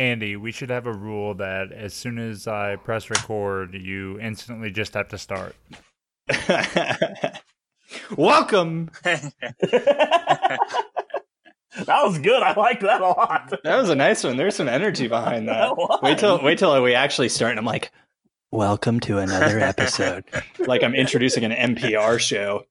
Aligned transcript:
Andy, 0.00 0.34
we 0.34 0.50
should 0.50 0.70
have 0.70 0.86
a 0.86 0.92
rule 0.94 1.34
that 1.34 1.72
as 1.72 1.92
soon 1.92 2.18
as 2.18 2.48
I 2.48 2.76
press 2.76 3.10
record, 3.10 3.74
you 3.74 4.18
instantly 4.18 4.70
just 4.70 4.94
have 4.94 5.08
to 5.08 5.18
start. 5.18 5.54
Welcome. 8.16 8.90
that 9.02 10.58
was 11.86 12.18
good. 12.18 12.42
I 12.42 12.54
like 12.54 12.80
that 12.80 13.02
a 13.02 13.08
lot. 13.08 13.52
That 13.62 13.76
was 13.76 13.90
a 13.90 13.94
nice 13.94 14.24
one. 14.24 14.38
There's 14.38 14.56
some 14.56 14.70
energy 14.70 15.06
behind 15.06 15.48
that. 15.48 15.76
That. 15.76 15.98
Wait 16.02 16.16
till 16.16 16.42
wait 16.42 16.58
till 16.58 16.82
we 16.82 16.94
actually 16.94 17.28
start 17.28 17.50
and 17.50 17.58
I'm 17.58 17.66
like, 17.66 17.92
"Welcome 18.50 19.00
to 19.00 19.18
another 19.18 19.58
episode." 19.60 20.24
like 20.60 20.82
I'm 20.82 20.94
introducing 20.94 21.44
an 21.44 21.76
NPR 21.76 22.18
show. 22.18 22.64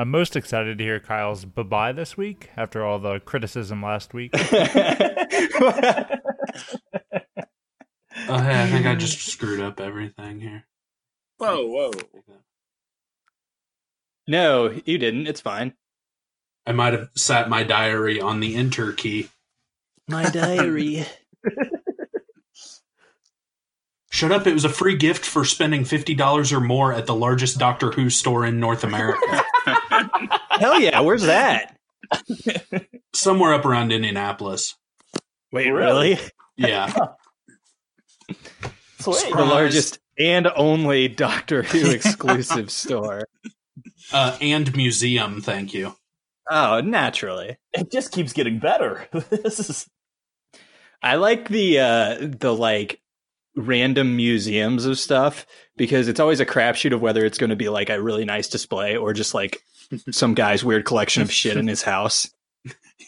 I'm 0.00 0.10
most 0.10 0.34
excited 0.34 0.78
to 0.78 0.84
hear 0.84 0.98
Kyle's 0.98 1.44
bye 1.44 1.62
bye 1.62 1.92
this 1.92 2.16
week 2.16 2.48
after 2.56 2.82
all 2.82 2.98
the 2.98 3.20
criticism 3.20 3.82
last 3.82 4.14
week. 4.14 4.34
Oh, 8.28 8.38
hey, 8.38 8.62
I 8.62 8.66
think 8.68 8.86
I 8.86 8.94
just 8.94 9.26
screwed 9.26 9.60
up 9.60 9.80
everything 9.80 10.40
here. 10.40 10.64
Whoa, 11.38 11.66
whoa. 11.66 11.90
no, 14.28 14.78
you 14.84 14.98
didn't. 14.98 15.26
It's 15.26 15.40
fine. 15.40 15.72
I 16.66 16.72
might 16.72 16.92
have 16.92 17.08
sat 17.16 17.48
my 17.48 17.62
diary 17.62 18.20
on 18.20 18.40
the 18.40 18.56
enter 18.56 18.92
key. 18.92 19.28
My 20.06 20.28
diary. 20.28 21.06
Shut 24.10 24.32
up, 24.32 24.46
it 24.46 24.52
was 24.52 24.64
a 24.64 24.68
free 24.68 24.96
gift 24.96 25.24
for 25.24 25.44
spending 25.44 25.82
$50 25.82 26.52
or 26.52 26.60
more 26.60 26.92
at 26.92 27.06
the 27.06 27.14
largest 27.14 27.58
Doctor 27.58 27.90
Who 27.92 28.10
store 28.10 28.44
in 28.44 28.60
North 28.60 28.84
America. 28.84 29.42
Hell 30.60 30.78
yeah, 30.78 31.00
where's 31.00 31.22
that? 31.22 31.76
Somewhere 33.14 33.54
up 33.54 33.64
around 33.64 33.92
Indianapolis. 33.92 34.76
Wait, 35.52 35.70
Really? 35.70 36.10
really? 36.10 36.20
Yeah. 36.56 36.92
Sweet. 38.98 39.32
The 39.34 39.44
largest 39.46 39.98
and 40.18 40.46
only 40.54 41.08
Doctor 41.08 41.62
Who 41.62 41.90
exclusive 41.92 42.70
store. 42.70 43.24
Uh, 44.12 44.36
and 44.42 44.76
museum, 44.76 45.40
thank 45.40 45.72
you. 45.72 45.94
Oh, 46.50 46.82
naturally. 46.82 47.56
It 47.72 47.90
just 47.90 48.12
keeps 48.12 48.34
getting 48.34 48.58
better. 48.58 49.08
this 49.30 49.58
is 49.70 49.88
I 51.02 51.14
like 51.14 51.48
the 51.48 51.78
uh 51.80 52.16
the 52.20 52.54
like 52.54 53.00
random 53.56 54.16
museums 54.16 54.84
of 54.84 54.98
stuff 54.98 55.46
because 55.78 56.08
it's 56.08 56.20
always 56.20 56.40
a 56.40 56.46
crapshoot 56.46 56.92
of 56.92 57.00
whether 57.00 57.24
it's 57.24 57.38
going 57.38 57.50
to 57.50 57.56
be 57.56 57.70
like 57.70 57.88
a 57.88 58.02
really 58.02 58.26
nice 58.26 58.48
display 58.48 58.96
or 58.98 59.14
just 59.14 59.32
like 59.32 59.62
some 60.10 60.34
guy's 60.34 60.64
weird 60.64 60.84
collection 60.84 61.22
of 61.22 61.32
shit 61.32 61.56
in 61.56 61.66
his 61.68 61.82
house. 61.84 62.30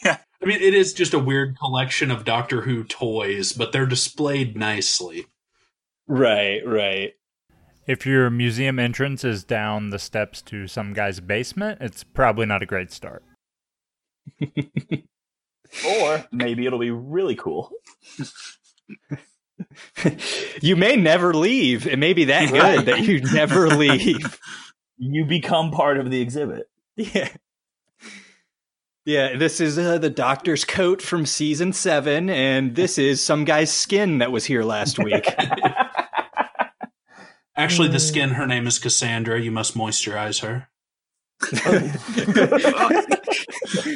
Yeah. 0.03 0.17
I 0.41 0.45
mean, 0.45 0.61
it 0.61 0.73
is 0.73 0.93
just 0.93 1.13
a 1.13 1.19
weird 1.19 1.57
collection 1.57 2.11
of 2.11 2.25
Doctor 2.25 2.61
Who 2.61 2.83
toys, 2.83 3.53
but 3.53 3.71
they're 3.71 3.85
displayed 3.85 4.57
nicely. 4.57 5.27
Right, 6.07 6.59
right. 6.65 7.13
if 7.87 8.05
your 8.05 8.29
museum 8.29 8.77
entrance 8.79 9.23
is 9.23 9.43
down 9.43 9.89
the 9.89 9.99
steps 9.99 10.41
to 10.43 10.67
some 10.67 10.93
guy's 10.93 11.19
basement, 11.21 11.79
it's 11.81 12.03
probably 12.03 12.45
not 12.45 12.61
a 12.61 12.65
great 12.65 12.91
start. 12.91 13.23
or 15.85 16.25
maybe 16.31 16.65
it'll 16.65 16.79
be 16.79 16.91
really 16.91 17.35
cool. 17.35 17.71
you 20.61 20.75
may 20.75 20.95
never 20.95 21.33
leave. 21.33 21.87
It 21.87 21.99
may 21.99 22.13
be 22.13 22.25
that 22.25 22.51
good 22.51 22.85
that 22.87 23.01
you 23.01 23.21
never 23.21 23.69
leave. 23.69 24.39
You 24.97 25.25
become 25.25 25.71
part 25.71 25.97
of 25.97 26.11
the 26.11 26.21
exhibit. 26.21 26.69
yeah. 26.97 27.29
Yeah, 29.05 29.35
this 29.35 29.59
is 29.59 29.77
uh, 29.77 29.97
the 29.97 30.09
doctor's 30.09 30.63
coat 30.63 31.01
from 31.01 31.25
season 31.25 31.73
seven, 31.73 32.29
and 32.29 32.73
this 32.73 32.97
is 32.97 33.21
some 33.21 33.43
guy's 33.43 33.69
skin 33.71 34.19
that 34.19 34.31
was 34.31 34.45
here 34.45 34.63
last 34.63 34.97
week. 34.97 35.27
Actually, 37.57 37.89
the 37.89 37.99
skin, 37.99 38.29
her 38.29 38.47
name 38.47 38.65
is 38.65 38.79
Cassandra. 38.79 39.41
You 39.41 39.51
must 39.51 39.77
moisturize 39.77 40.41
her. 40.41 40.69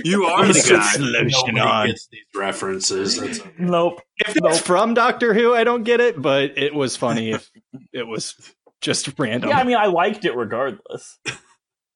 You 0.03 0.25
are 0.25 0.45
the 0.45 0.53
guy. 0.53 0.95
lotion 0.99 1.55
Nobody 1.55 1.59
on. 1.59 1.87
gets 1.87 2.07
these 2.07 2.23
references. 2.35 3.19
That's 3.19 3.39
okay. 3.39 3.51
Nope. 3.59 4.01
If 4.17 4.35
it's 4.35 4.59
from 4.59 4.93
Doctor 4.93 5.33
Who, 5.33 5.53
I 5.53 5.63
don't 5.63 5.83
get 5.83 5.99
it, 5.99 6.21
but 6.21 6.57
it 6.57 6.73
was 6.73 6.95
funny 6.95 7.31
if 7.31 7.49
it 7.93 8.07
was 8.07 8.35
just 8.81 9.17
random. 9.19 9.49
Yeah, 9.49 9.59
I 9.59 9.63
mean, 9.63 9.77
I 9.77 9.87
liked 9.87 10.25
it 10.25 10.35
regardless. 10.35 11.19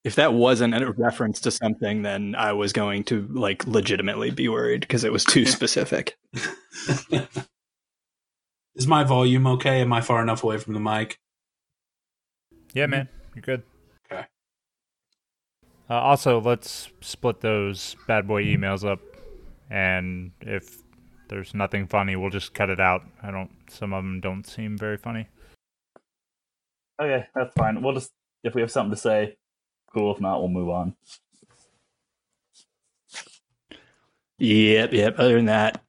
If 0.03 0.16
that 0.16 0.34
wasn't 0.34 0.73
a 0.73 0.91
reference 0.91 1.39
to 1.41 1.51
something, 1.51 2.01
then 2.01 2.34
I 2.35 2.53
was 2.53 2.73
going 2.73 3.03
to 3.06 3.28
like 3.31 3.67
legitimately 3.67 4.31
be 4.31 4.47
worried 4.47 4.81
because 4.81 5.03
it 5.03 5.12
was 5.12 5.23
too 5.23 5.45
specific. 5.57 6.17
Is 8.75 8.88
my 8.88 9.03
volume 9.03 9.45
okay? 9.47 9.81
Am 9.81 9.94
I 9.94 10.01
far 10.01 10.22
enough 10.22 10.44
away 10.44 10.57
from 10.57 10.73
the 10.73 10.79
mic? 10.79 11.19
Yeah, 12.73 12.88
man, 12.88 13.09
you're 13.35 13.41
good. 13.41 13.63
Okay. 14.12 14.25
Uh, 15.89 15.95
also, 15.95 16.39
let's 16.39 16.89
split 17.01 17.41
those 17.41 17.97
bad 18.07 18.28
boy 18.28 18.45
emails 18.45 18.89
up, 18.89 19.01
and 19.69 20.31
if 20.39 20.78
there's 21.28 21.53
nothing 21.53 21.85
funny, 21.85 22.16
we'll 22.16 22.29
just 22.29 22.53
cut 22.53 22.69
it 22.69 22.79
out. 22.79 23.03
I 23.22 23.29
don't. 23.29 23.51
Some 23.69 23.94
of 23.94 24.03
them 24.03 24.22
don't 24.22 24.47
seem 24.47 24.78
very 24.78 24.97
funny. 24.97 25.28
Okay, 27.01 27.25
that's 27.35 27.53
fine. 27.56 27.81
We'll 27.81 27.94
just 27.94 28.12
if 28.44 28.56
we 28.56 28.62
have 28.62 28.72
something 28.72 28.91
to 28.91 28.97
say, 28.97 29.35
cool. 29.94 30.13
If 30.13 30.22
not, 30.22 30.40
we'll 30.40 30.50
move 30.50 30.69
on. 30.69 30.96
Yep, 34.40 34.94
yep. 34.94 35.16
Other 35.19 35.35
than 35.35 35.46
that, 35.46 35.81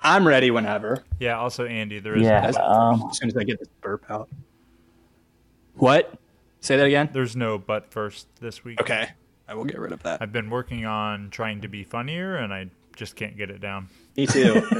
I'm 0.00 0.26
ready 0.26 0.50
whenever. 0.50 1.04
Yeah. 1.20 1.38
Also, 1.38 1.66
Andy, 1.66 2.00
there 2.00 2.16
is 2.16 2.22
Yeah. 2.22 2.46
Um, 2.60 3.04
As 3.10 3.18
soon 3.18 3.28
as 3.28 3.36
I 3.36 3.44
get 3.44 3.58
this 3.60 3.68
burp 3.80 4.04
out. 4.10 4.28
What? 5.74 6.12
Say 6.60 6.76
that 6.76 6.86
again. 6.86 7.10
there's 7.12 7.34
no 7.36 7.58
but 7.58 7.90
first 7.92 8.26
this 8.40 8.64
week. 8.64 8.80
Okay, 8.80 9.08
I 9.48 9.54
will 9.54 9.64
get 9.64 9.78
rid 9.80 9.92
of 9.92 10.02
that. 10.04 10.22
I've 10.22 10.32
been 10.32 10.48
working 10.50 10.84
on 10.84 11.30
trying 11.30 11.60
to 11.62 11.68
be 11.68 11.82
funnier, 11.82 12.36
and 12.36 12.52
I 12.52 12.70
just 12.94 13.16
can't 13.16 13.36
get 13.36 13.50
it 13.50 13.60
down. 13.60 13.88
Me 14.16 14.26
too. 14.26 14.62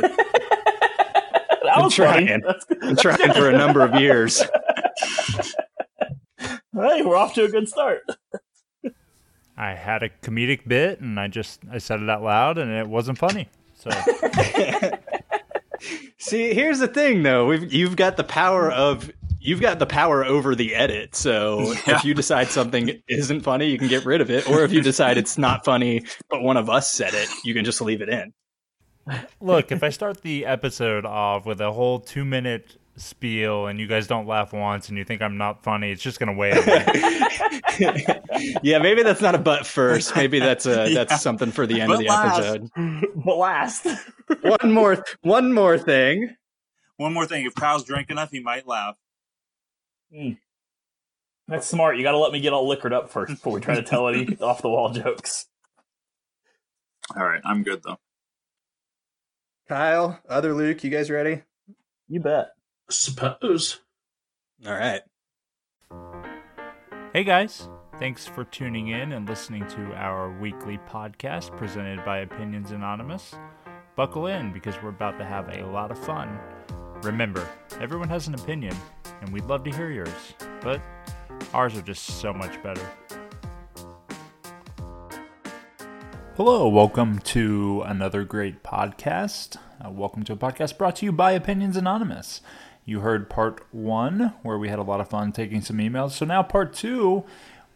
I'm 1.75 1.85
was 1.85 1.95
funny. 1.97 2.27
trying. 2.27 2.41
That's- 2.41 2.65
I'm 2.83 2.97
trying 2.97 3.33
for 3.33 3.49
a 3.49 3.57
number 3.57 3.83
of 3.83 4.01
years. 4.01 4.43
Hey, 6.75 7.03
we're 7.03 7.17
off 7.17 7.35
to 7.35 7.45
a 7.45 7.49
good 7.51 7.69
start. 7.69 8.01
I 9.63 9.75
had 9.75 10.03
a 10.03 10.09
comedic 10.09 10.67
bit, 10.67 11.01
and 11.01 11.21
I 11.21 11.29
just 11.29 11.61
I 11.71 11.79
said 11.79 12.03
it 12.03 12.11
out 12.11 12.23
loud, 12.23 12.59
and 12.59 12.73
it 12.73 12.89
wasn't 12.89 13.17
funny. 13.17 13.49
So 13.75 13.91
See, 16.19 16.53
here's 16.53 16.81
the 16.81 16.89
thing, 16.89 17.23
though. 17.23 17.47
We've, 17.47 17.73
you've 17.73 17.97
got 17.97 18.17
the 18.17 18.25
power 18.25 18.71
of 18.73 19.11
you've 19.41 19.61
got 19.61 19.79
the 19.79 19.87
power 19.87 20.25
over 20.25 20.57
the 20.57 20.75
edit. 20.75 21.15
So 21.15 21.73
Yeah. 21.87 21.87
if 21.97 22.05
you 22.05 22.13
decide 22.13 22.49
something 22.49 23.01
isn't 23.09 23.43
funny, 23.43 23.71
you 23.71 23.79
can 23.79 23.89
get 23.89 24.05
rid 24.05 24.21
of 24.21 24.31
it. 24.31 24.51
Or 24.51 24.65
if 24.65 24.73
you 24.73 24.83
decide 24.83 25.17
it's 25.17 25.39
not 25.39 25.65
funny, 25.65 26.05
but 26.29 26.43
one 26.43 26.57
of 26.57 26.69
us 26.69 26.91
said 26.91 27.15
it, 27.15 27.29
you 27.45 27.55
can 27.55 27.65
just 27.65 27.81
leave 27.81 28.03
it 28.03 28.09
in. 28.09 28.33
look, 29.41 29.71
if 29.71 29.83
I 29.83 29.91
start 29.91 30.23
the 30.23 30.47
episode 30.47 31.05
off 31.05 31.47
with 31.47 31.61
a 31.61 31.73
whole 31.73 32.01
two 32.01 32.25
minute 32.25 32.77
spiel, 32.97 33.67
and 33.67 33.79
you 33.81 33.87
guys 33.87 34.07
don't 34.07 34.27
laugh 34.27 34.53
once, 34.53 34.89
and 34.89 34.99
you 34.99 35.05
think 35.05 35.23
I'm 35.23 35.37
not 35.39 35.63
funny, 35.63 35.91
it's 35.91 36.03
just 36.03 36.19
gonna 36.21 36.35
weigh 36.35 36.53
yeah, 38.63 38.79
maybe 38.79 39.03
that's 39.03 39.21
not 39.21 39.35
a 39.35 39.39
butt 39.39 39.67
first. 39.67 40.15
Maybe 40.15 40.39
that's 40.39 40.67
a 40.67 40.89
Yeah. 40.91 41.05
that's 41.05 41.23
something 41.23 41.51
for 41.51 41.67
the 41.67 41.81
end 41.81 41.89
But 41.89 41.95
of 41.95 42.01
the 42.01 42.07
last. 42.07 42.39
episode. 42.39 42.71
but 43.25 43.37
last, 43.37 43.87
one 44.43 44.73
more 44.73 45.05
one 45.23 45.53
more 45.53 45.79
thing. 45.79 46.35
One 46.99 47.13
more 47.15 47.27
thing: 47.27 47.47
if 47.47 47.55
Kyle's 47.55 47.85
drank 47.85 48.11
enough, 48.11 48.31
he 48.31 48.41
might 48.41 48.67
laugh. 48.67 48.97
Hmm. 50.15 50.33
that's 51.49 51.67
smart. 51.67 51.97
You 51.97 52.03
got 52.03 52.13
to 52.13 52.19
let 52.19 52.33
me 52.33 52.41
get 52.41 52.53
all 52.53 52.69
liquored 52.69 52.93
up 52.93 53.09
first 53.11 53.31
before 53.33 53.55
we 53.55 53.61
try 53.61 53.75
to 53.77 53.83
tell 53.83 54.07
any 54.09 54.37
off 54.41 54.61
the 54.61 54.69
wall 54.69 54.91
jokes. 54.91 55.47
All 57.17 57.25
right, 57.25 57.41
I'm 57.45 57.63
good 57.63 57.83
though. 57.83 57.99
Kyle, 59.69 60.21
other 60.29 60.53
Luke, 60.53 60.85
you 60.85 60.91
guys 60.91 61.11
ready? 61.11 61.43
You 62.09 62.21
bet. 62.21 62.49
Suppose. 62.91 63.81
All 64.67 64.75
right. 64.75 65.03
Hey 67.13 67.25
guys, 67.25 67.69
thanks 67.99 68.27
for 68.27 68.45
tuning 68.45 68.89
in 68.89 69.13
and 69.13 69.29
listening 69.29 69.67
to 69.69 69.95
our 69.95 70.31
weekly 70.41 70.79
podcast 70.89 71.57
presented 71.57 72.05
by 72.05 72.19
Opinions 72.19 72.71
Anonymous. 72.71 73.35
Buckle 73.97 74.27
in 74.27 74.53
because 74.53 74.81
we're 74.83 74.89
about 74.91 75.19
to 75.19 75.25
have 75.25 75.49
a 75.49 75.67
lot 75.67 75.91
of 75.91 75.99
fun. 76.05 76.39
Remember, 77.03 77.47
everyone 77.81 78.09
has 78.09 78.29
an 78.29 78.35
opinion, 78.35 78.75
and 79.21 79.31
we'd 79.33 79.45
love 79.45 79.65
to 79.65 79.71
hear 79.71 79.91
yours, 79.91 80.35
but 80.63 80.81
ours 81.53 81.77
are 81.77 81.83
just 81.83 82.05
so 82.05 82.33
much 82.33 82.63
better. 82.63 82.89
Hello, 86.37 86.67
welcome 86.69 87.19
to 87.21 87.83
another 87.85 88.25
great 88.25 88.63
podcast. 88.63 89.59
Uh, 89.85 89.91
welcome 89.91 90.23
to 90.25 90.33
a 90.33 90.37
podcast 90.37 90.79
brought 90.79 90.97
to 90.97 91.05
you 91.05 91.13
by 91.13 91.33
Opinions 91.33 91.77
Anonymous. 91.77 92.41
You 92.85 93.01
heard 93.01 93.31
part 93.31 93.65
one, 93.71 94.35
where 94.43 94.59
we 94.59 94.69
had 94.69 94.81
a 94.81 94.83
lot 94.83 95.01
of 95.01 95.09
fun 95.09 95.31
taking 95.31 95.61
some 95.61 95.79
emails. 95.79 96.13
So 96.13 96.25
now, 96.25 96.43
part 96.43 96.75
two, 96.75 97.23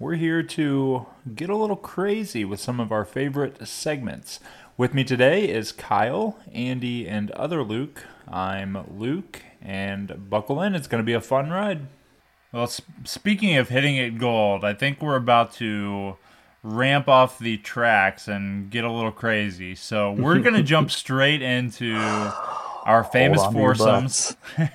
we're 0.01 0.17
here 0.17 0.43
to 0.43 1.07
get 1.35 1.49
a 1.49 1.57
little 1.57 1.77
crazy 1.77 2.45
with 2.45 2.59
some 2.59 2.81
of 2.81 2.91
our 2.91 3.05
favorite 3.05 3.67
segments. 3.69 4.41
With 4.77 4.95
me 4.95 5.05
today 5.05 5.49
is 5.49 5.71
Kyle, 5.71 6.39
Andy, 6.53 7.09
and 7.09 7.31
other 7.31 7.63
Luke. 7.63 8.05
I'm 8.27 8.99
Luke, 8.99 9.43
and 9.63 10.29
buckle 10.29 10.61
in. 10.61 10.75
It's 10.75 10.89
going 10.89 11.03
to 11.03 11.07
be 11.07 11.13
a 11.13 11.21
fun 11.21 11.51
ride. 11.51 11.87
Well, 12.53 12.67
speaking 13.05 13.57
of 13.57 13.69
hitting 13.69 13.97
it 13.97 14.19
gold, 14.19 14.65
I 14.65 14.75
think 14.75 15.01
we're 15.01 15.17
about 15.17 15.53
to 15.55 16.17
ramp 16.65 17.07
off 17.07 17.39
the 17.39 17.59
tracks 17.59 18.27
and 18.27 18.71
get 18.71 18.83
a 18.83 18.91
little 18.91 19.13
crazy. 19.13 19.77
So 19.77 20.11
we're 20.11 20.41
going 20.41 20.55
to 20.57 20.65
jump 20.65 20.91
straight 20.91 21.43
into 21.43 21.97
our 22.87 23.05
famous 23.05 23.43
Hold 23.43 23.49
on 23.49 23.53
to 23.55 23.59
your 23.61 23.75
foursomes. 23.75 24.37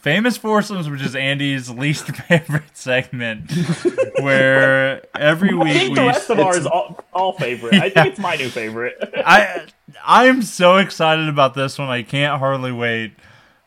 famous 0.00 0.36
foursomes, 0.36 0.88
which 0.88 1.02
is 1.02 1.14
Andy's 1.14 1.70
least 1.70 2.06
favorite 2.06 2.76
segment, 2.76 3.52
where 4.20 5.02
every 5.16 5.50
I 5.50 5.54
week 5.54 5.72
think 5.74 5.90
we 5.90 5.94
the 5.96 6.06
rest 6.06 6.30
of 6.30 6.40
ours 6.40 6.56
is 6.58 6.66
all, 6.66 7.04
all 7.12 7.34
favorite. 7.34 7.74
I 7.74 7.90
think 7.90 8.06
it's 8.08 8.18
my 8.18 8.36
new 8.36 8.48
favorite. 8.48 8.96
I 9.14 9.66
I'm 10.04 10.42
so 10.42 10.78
excited 10.78 11.28
about 11.28 11.54
this 11.54 11.78
one. 11.78 11.88
I 11.88 12.02
can't 12.02 12.38
hardly 12.38 12.72
wait. 12.72 13.12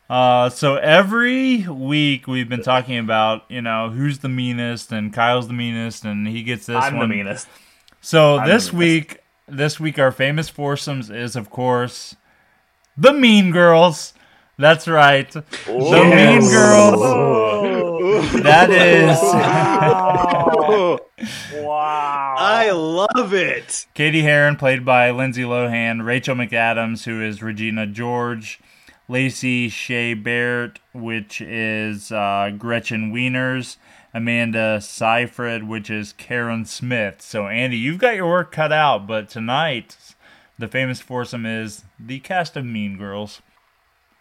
Uh, 0.09 0.49
so 0.49 0.75
every 0.75 1.67
week 1.67 2.27
we've 2.27 2.49
been 2.49 2.61
talking 2.61 2.97
about 2.97 3.49
you 3.49 3.61
know 3.61 3.89
who's 3.89 4.19
the 4.19 4.29
meanest 4.29 4.91
and 4.91 5.13
Kyle's 5.13 5.47
the 5.47 5.53
meanest 5.53 6.03
and 6.03 6.27
he 6.27 6.43
gets 6.43 6.65
this 6.65 6.75
I'm 6.75 6.97
one. 6.97 7.09
the 7.09 7.15
meanest. 7.15 7.47
So 8.01 8.37
I'm 8.37 8.47
this 8.47 8.67
the 8.67 8.77
meanest. 8.77 9.09
week, 9.09 9.19
this 9.47 9.79
week 9.79 9.99
our 9.99 10.11
famous 10.11 10.49
foursomes 10.49 11.09
is 11.09 11.35
of 11.35 11.49
course 11.49 12.15
the 12.97 13.13
Mean 13.13 13.51
Girls. 13.51 14.13
That's 14.57 14.87
right, 14.87 15.29
the 15.31 15.43
Mean 15.67 16.41
Girls. 16.49 17.01
That 18.43 18.69
is 18.69 19.17
Wow. 19.23 20.99
wow. 21.55 22.35
I 22.37 22.71
love 22.71 23.33
it. 23.33 23.85
Cady 23.93 24.21
Heron, 24.21 24.55
played 24.57 24.85
by 24.85 25.11
Lindsay 25.11 25.43
Lohan, 25.43 26.05
Rachel 26.05 26.35
McAdams, 26.35 27.05
who 27.05 27.21
is 27.21 27.41
Regina 27.41 27.87
George, 27.87 28.59
Lacey 29.07 29.69
Chabert, 29.69 30.77
which 30.93 31.41
is 31.41 32.11
uh, 32.11 32.51
Gretchen 32.57 33.11
Wieners, 33.13 33.77
Amanda 34.13 34.79
Seyfried, 34.81 35.63
which 35.67 35.89
is 35.89 36.13
Karen 36.13 36.65
Smith. 36.65 37.21
So, 37.21 37.47
Andy, 37.47 37.77
you've 37.77 37.97
got 37.99 38.15
your 38.15 38.29
work 38.29 38.51
cut 38.51 38.71
out, 38.71 39.07
but 39.07 39.29
tonight, 39.29 39.97
the 40.57 40.67
famous 40.67 40.99
foursome 40.99 41.45
is 41.45 41.83
the 41.99 42.19
cast 42.19 42.55
of 42.55 42.65
Mean 42.65 42.97
Girls. 42.97 43.41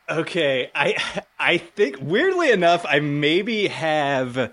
Okay, 0.08 0.70
I 0.74 0.96
I 1.38 1.58
think 1.58 1.98
weirdly 2.00 2.50
enough, 2.50 2.84
I 2.88 3.00
maybe 3.00 3.68
have 3.68 4.52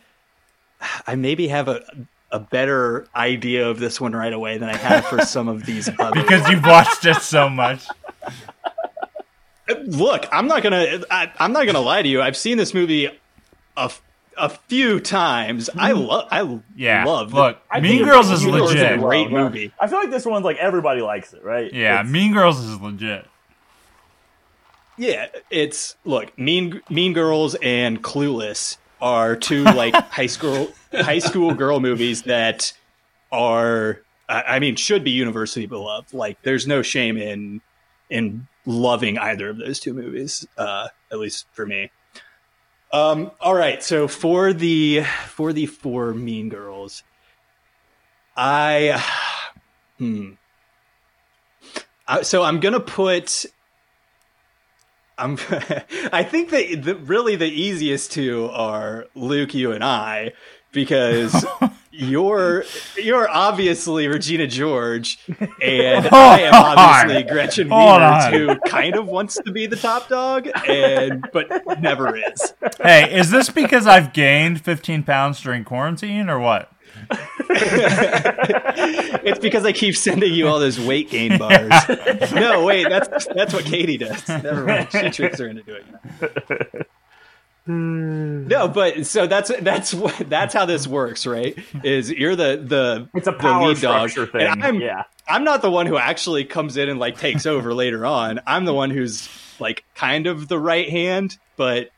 I 1.08 1.16
maybe 1.16 1.48
have 1.48 1.68
a 1.68 1.84
a 2.31 2.40
better 2.40 3.08
idea 3.16 3.68
of 3.68 3.80
this 3.80 4.00
one 4.00 4.14
right 4.14 4.34
away 4.34 4.58
than 4.58 4.70
I 4.70 4.78
have 4.78 5.06
for 5.06 5.22
some 5.22 5.48
of 5.48 5.66
these 5.66 5.90
others. 6.00 6.24
Because 6.24 6.48
you've 6.50 6.66
watched 6.66 7.06
it 7.06 7.18
so 7.18 7.50
much. 7.50 7.88
Look, 9.86 10.28
I'm 10.31 10.48
not 10.48 10.64
gonna 10.64 11.04
I, 11.10 11.31
I'm 11.40 11.54
not 11.54 11.66
gonna 11.66 11.80
lie 11.80 12.02
to 12.02 12.08
you. 12.08 12.22
I've 12.22 12.38
seen 12.38 12.58
this 12.58 12.74
movie 12.74 13.10
a, 13.78 13.92
a 14.39 14.50
few 14.50 15.00
times. 15.00 15.69
I 15.77 15.91
love 15.91 16.27
I 16.31 16.59
Yeah. 16.75 17.06
love 17.06 17.33
Look, 17.33 17.57
I 17.69 17.80
Mean 17.80 18.03
Girls 18.06 18.30
is 18.31 18.44
Mean 18.44 18.56
Girls 18.56 18.69
legit. 18.74 18.91
as 18.94 19.00
well, 19.00 19.07
Great 19.09 19.30
but 19.31 19.44
movie. 19.44 19.71
I 19.80 19.88
feel 19.88 20.00
like 20.00 20.09
this 20.12 20.25
one's 20.25 20.45
like 20.45 20.57
everybody 20.57 21.01
likes 21.01 21.33
it, 21.33 21.44
right? 21.44 21.71
Yeah, 21.74 21.95
It's- 22.00 22.07
Mean 22.12 22.33
Girls 22.33 22.59
is 22.59 22.80
legit. 22.80 23.25
Yeah, 24.97 25.27
it's 25.50 25.95
look, 26.03 26.38
Mean 26.38 26.81
Mean 26.89 27.13
Girls 27.13 27.56
and 27.62 28.03
Clueless 28.03 28.77
are 29.01 29.36
two 29.36 29.63
like 29.63 29.94
high 29.94 30.25
school 30.27 30.71
high 30.92 31.19
school 31.19 31.53
girl 31.53 31.80
movies 31.80 32.24
that 32.24 32.74
are 33.31 34.01
I 34.27 34.42
I 34.56 34.59
mean 34.59 34.75
should 34.75 35.03
be 35.03 35.12
universally 35.12 35.65
beloved. 35.68 36.13
Like 36.13 36.42
there's 36.44 36.68
no 36.68 36.81
shame 36.81 37.18
in 37.18 37.62
in 38.09 38.47
loving 38.65 39.18
either 39.18 39.50
of 39.50 39.57
those 39.57 39.80
two 39.80 39.94
movies, 39.94 40.45
uh, 40.57 40.88
at 41.12 41.19
least 41.19 41.45
for 41.53 41.65
me. 41.65 41.92
Um, 42.91 43.31
all 43.39 43.53
right, 43.53 43.83
so 43.83 44.07
for 44.07 44.51
the 44.51 45.03
for 45.27 45.53
the 45.53 45.68
four 45.68 46.13
Mean 46.13 46.50
Girls, 46.50 47.03
I 48.36 49.03
hmm. 49.97 50.31
Uh, 52.07 52.24
so 52.24 52.41
I'm 52.41 52.59
gonna 52.59 52.80
put 52.80 53.45
I'm. 55.19 55.33
I 56.12 56.24
think 56.24 56.50
that 56.50 56.81
the, 56.83 56.95
really 56.95 57.36
the 57.36 57.45
easiest 57.45 58.12
two 58.12 58.50
are 58.51 59.06
Luke, 59.13 59.53
you, 59.53 59.71
and 59.71 59.83
I, 59.83 60.33
because 60.71 61.45
you're 62.00 62.63
you're 62.98 63.30
obviously 63.30 64.07
Regina 64.07 64.48
George, 64.48 65.19
and 65.28 65.40
oh, 66.06 66.10
I 66.12 66.40
am 66.42 66.54
obviously. 66.54 67.24
Gretchen 67.24 67.68
Wieners, 67.68 68.31
who 68.31 68.57
kind 68.69 68.96
of 68.96 69.06
wants 69.07 69.36
to 69.36 69.51
be 69.51 69.68
the 69.68 69.75
top 69.75 70.07
dog, 70.07 70.50
and 70.68 71.25
but 71.34 71.50
never 71.81 72.16
is. 72.16 72.54
Hey, 72.81 73.13
is 73.13 73.31
this 73.31 73.50
because 73.50 73.86
I've 73.86 74.13
gained 74.13 74.62
15 74.62 75.04
pounds 75.04 75.42
during 75.42 75.66
quarantine 75.66 76.30
or 76.30 76.40
what? 76.40 76.72
it's 79.22 79.40
because 79.40 79.66
I 79.66 79.74
keep 79.74 79.95
sending 79.95 80.34
you 80.34 80.48
all 80.48 80.60
those 80.60 80.80
weight 80.80 81.10
gain 81.10 81.38
bars. 81.38 81.69
no, 82.34 82.63
wait, 82.66 82.88
that's 82.88 83.28
that's 83.28 83.54
what 83.54 83.66
Cady 83.66 83.98
does. 83.98 84.28
Never 84.28 84.66
mind, 84.66 84.88
she 84.92 85.10
tricks 85.10 85.40
her 85.40 85.48
into 85.48 85.63
doing 85.63 85.84
that. 86.19 86.88
No, 87.69 88.68
but 88.68 89.06
so 89.06 89.27
that's 89.27 89.51
that's 89.62 89.94
what 89.94 90.18
that's 90.27 90.54
how 90.56 90.66
this 90.66 90.88
works, 90.88 91.27
right? 91.27 91.56
Is 91.83 92.10
you're 92.10 92.36
the 92.36 92.57
the 92.66 93.10
It's 93.13 93.27
a 93.27 93.31
power 93.33 93.68
lead 93.68 93.80
dog, 93.80 94.10
structure 94.10 94.31
thing. 94.31 94.48
and 94.48 94.63
I'm 94.63 94.81
yeah. 94.81 95.04
I'm 95.27 95.44
not 95.44 95.62
the 95.62 95.69
one 95.69 95.86
who 95.86 95.98
actually 95.98 96.45
comes 96.45 96.77
in 96.77 96.89
and 96.89 97.00
like 97.00 97.19
takes 97.19 97.45
over 97.45 97.74
later 97.74 98.06
on. 98.07 98.39
I'm 98.48 98.66
the 98.66 98.74
one 98.74 98.89
who's 98.89 99.30
like 99.60 99.83
kind 99.94 100.25
of 100.25 100.48
the 100.48 100.57
right 100.57 100.89
hand, 100.89 101.38
but 101.57 101.89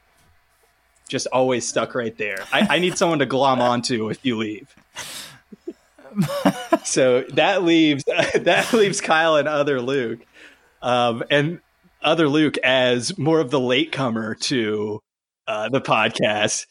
just 1.07 1.27
always 1.27 1.65
stuck 1.65 1.95
right 1.95 2.18
there. 2.18 2.44
I, 2.51 2.75
I 2.75 2.79
need 2.79 2.97
someone 2.97 3.19
to 3.19 3.25
glom 3.25 3.62
onto 3.62 4.09
if 4.09 4.25
you 4.25 4.38
leave. 4.38 4.75
so 6.83 7.21
that 7.33 7.63
leaves 7.63 8.03
that 8.35 8.73
leaves 8.73 9.00
Kyle 9.00 9.38
and 9.38 9.47
other 9.47 9.81
Luke, 9.81 10.19
um, 10.81 11.23
and 11.29 11.62
other 12.01 12.27
Luke 12.27 12.57
as 12.57 13.18
more 13.18 13.39
of 13.39 13.51
the 13.51 13.59
latecomer 13.59 14.35
to 14.35 15.01
uh, 15.47 15.69
the 15.69 15.81
podcast. 15.81 16.65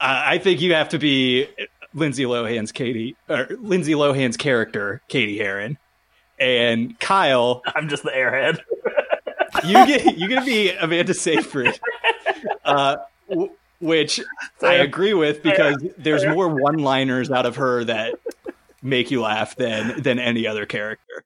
I 0.00 0.34
I 0.34 0.38
think 0.38 0.60
you 0.60 0.74
have 0.74 0.90
to 0.90 0.98
be 0.98 1.48
Lindsay 1.94 2.24
Lohan's 2.24 2.72
Cady 2.72 3.16
or 3.28 3.48
Lindsay 3.60 3.94
Lohan's 3.94 4.36
character, 4.36 5.02
Cady 5.08 5.38
Heron, 5.38 5.78
and 6.38 6.98
Kyle. 7.00 7.62
I'm 7.74 7.88
just 7.88 8.02
the 8.02 8.10
airhead. 8.10 8.60
You 9.64 9.86
get 9.86 10.18
you 10.18 10.28
to 10.28 10.44
be 10.44 10.70
Amanda 10.70 11.14
Seyfried, 11.14 11.80
uh, 12.64 12.96
w- 13.28 13.50
which 13.80 14.20
I 14.60 14.74
agree 14.74 15.14
with 15.14 15.42
because 15.42 15.82
there's 15.96 16.26
more 16.26 16.48
one-liners 16.48 17.30
out 17.30 17.46
of 17.46 17.56
her 17.56 17.82
that 17.84 18.16
make 18.82 19.10
you 19.10 19.22
laugh 19.22 19.56
than 19.56 20.02
than 20.02 20.18
any 20.18 20.46
other 20.46 20.66
character. 20.66 21.24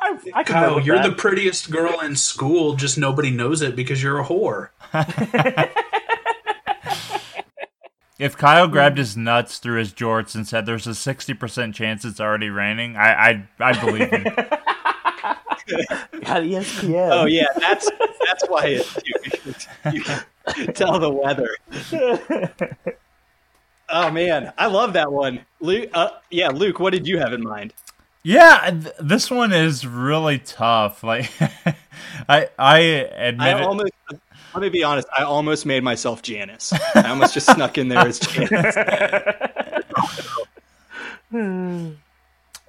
I, 0.00 0.18
I 0.34 0.44
can 0.44 0.54
Kyle, 0.54 0.80
you're 0.80 0.96
that. 0.96 1.10
the 1.10 1.16
prettiest 1.16 1.70
girl 1.70 2.00
in 2.00 2.14
school, 2.16 2.74
just 2.74 2.98
nobody 2.98 3.30
knows 3.30 3.62
it 3.62 3.74
because 3.74 4.02
you're 4.02 4.20
a 4.20 4.24
whore. 4.24 4.70
If 8.18 8.36
Kyle 8.36 8.66
grabbed 8.66 8.98
his 8.98 9.16
nuts 9.16 9.58
through 9.58 9.78
his 9.78 9.92
jorts 9.92 10.34
and 10.34 10.46
said 10.46 10.66
there's 10.66 10.88
a 10.88 10.90
60% 10.90 11.72
chance 11.72 12.04
it's 12.04 12.18
already 12.18 12.50
raining, 12.50 12.96
I 12.96 13.30
I, 13.30 13.48
I 13.60 13.84
believe 13.84 14.10
him. 14.10 14.24
Got 16.24 16.42
ESPN. 16.42 17.10
Oh 17.12 17.26
yeah, 17.26 17.46
that's 17.56 17.88
that's 18.26 18.44
why 18.48 18.66
it, 18.66 18.86
you, 19.04 20.02
you 20.56 20.66
tell 20.72 20.98
the 20.98 21.10
weather. 21.10 21.50
Oh 23.90 24.10
man, 24.10 24.52
I 24.58 24.66
love 24.66 24.92
that 24.92 25.10
one. 25.10 25.40
Luke, 25.60 25.88
uh, 25.94 26.10
yeah, 26.30 26.48
Luke, 26.48 26.78
what 26.78 26.92
did 26.92 27.06
you 27.06 27.18
have 27.20 27.32
in 27.32 27.42
mind? 27.42 27.72
Yeah, 28.24 28.70
th- 28.70 28.94
this 29.00 29.30
one 29.30 29.52
is 29.52 29.86
really 29.86 30.38
tough. 30.38 31.02
Like, 31.02 31.30
I 32.28 32.48
I 32.58 32.78
admit 32.78 33.56
I 33.56 33.58
it- 33.60 33.64
almost 33.64 33.92
let 34.54 34.62
me 34.62 34.68
be 34.70 34.82
honest. 34.82 35.06
I 35.16 35.22
almost 35.24 35.66
made 35.66 35.84
myself 35.84 36.22
Janis. 36.22 36.72
I 36.94 37.08
almost 37.10 37.34
just 37.34 37.46
snuck 37.52 37.78
in 37.78 37.88
there 37.88 37.98
as 38.00 38.18
Janis. 38.18 38.74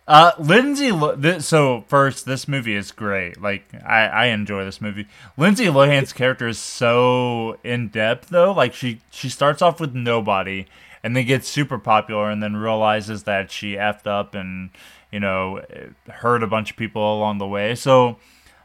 Uh, 0.07 0.31
Lindsay. 0.39 0.91
Lo- 0.91 1.15
th- 1.15 1.41
so 1.43 1.83
first, 1.87 2.25
this 2.25 2.47
movie 2.47 2.75
is 2.75 2.91
great. 2.91 3.39
Like, 3.39 3.65
I 3.85 4.07
I 4.07 4.25
enjoy 4.27 4.65
this 4.65 4.81
movie. 4.81 5.05
Lindsay 5.37 5.65
Lohan's 5.65 6.13
character 6.13 6.47
is 6.47 6.57
so 6.57 7.59
in 7.63 7.89
depth, 7.89 8.29
though. 8.29 8.51
Like, 8.51 8.73
she 8.73 9.01
she 9.11 9.29
starts 9.29 9.61
off 9.61 9.79
with 9.79 9.93
nobody, 9.93 10.65
and 11.03 11.15
then 11.15 11.25
gets 11.27 11.47
super 11.47 11.77
popular, 11.77 12.31
and 12.31 12.41
then 12.41 12.55
realizes 12.57 13.23
that 13.25 13.51
she 13.51 13.75
effed 13.75 14.07
up 14.07 14.33
and 14.33 14.71
you 15.11 15.19
know 15.19 15.61
hurt 16.07 16.43
a 16.43 16.47
bunch 16.47 16.71
of 16.71 16.77
people 16.77 17.17
along 17.17 17.37
the 17.39 17.47
way. 17.47 17.75
So, 17.75 18.17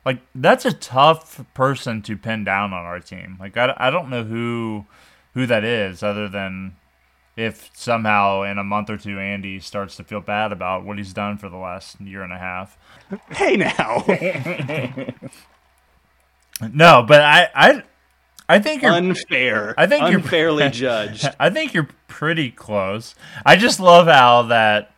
like, 0.04 0.20
that's 0.34 0.64
a 0.64 0.72
tough 0.72 1.44
person 1.54 2.02
to 2.02 2.16
pin 2.16 2.44
down 2.44 2.72
on 2.72 2.84
our 2.84 3.00
team. 3.00 3.36
Like, 3.40 3.56
I, 3.56 3.74
I 3.76 3.90
don't 3.90 4.10
know 4.10 4.24
who 4.24 4.86
who 5.34 5.46
that 5.46 5.64
is 5.64 6.02
other 6.02 6.28
than 6.28 6.76
if 7.36 7.68
somehow 7.74 8.42
in 8.42 8.58
a 8.58 8.64
month 8.64 8.88
or 8.88 8.96
two 8.96 9.18
Andy 9.18 9.58
starts 9.58 9.96
to 9.96 10.04
feel 10.04 10.20
bad 10.20 10.52
about 10.52 10.84
what 10.84 10.98
he's 10.98 11.12
done 11.12 11.36
for 11.36 11.48
the 11.48 11.56
last 11.56 12.00
year 12.00 12.22
and 12.22 12.32
a 12.32 12.38
half. 12.38 12.78
Hey 13.30 13.56
now, 13.56 14.04
No, 16.72 17.02
but 17.02 17.20
I 17.20 17.48
I 17.54 17.82
I 18.48 18.58
think 18.60 18.82
you're 18.82 18.92
unfair. 18.92 19.74
I 19.76 19.86
think 19.86 20.02
you're- 20.02 20.14
unfairly 20.22 20.68
judged. 20.70 21.28
I 21.40 21.50
think 21.50 21.74
you're 21.74 21.88
pretty 22.06 22.50
close. 22.50 23.14
I 23.44 23.56
just 23.56 23.80
love 23.80 24.06
how 24.06 24.42
that 24.42 24.93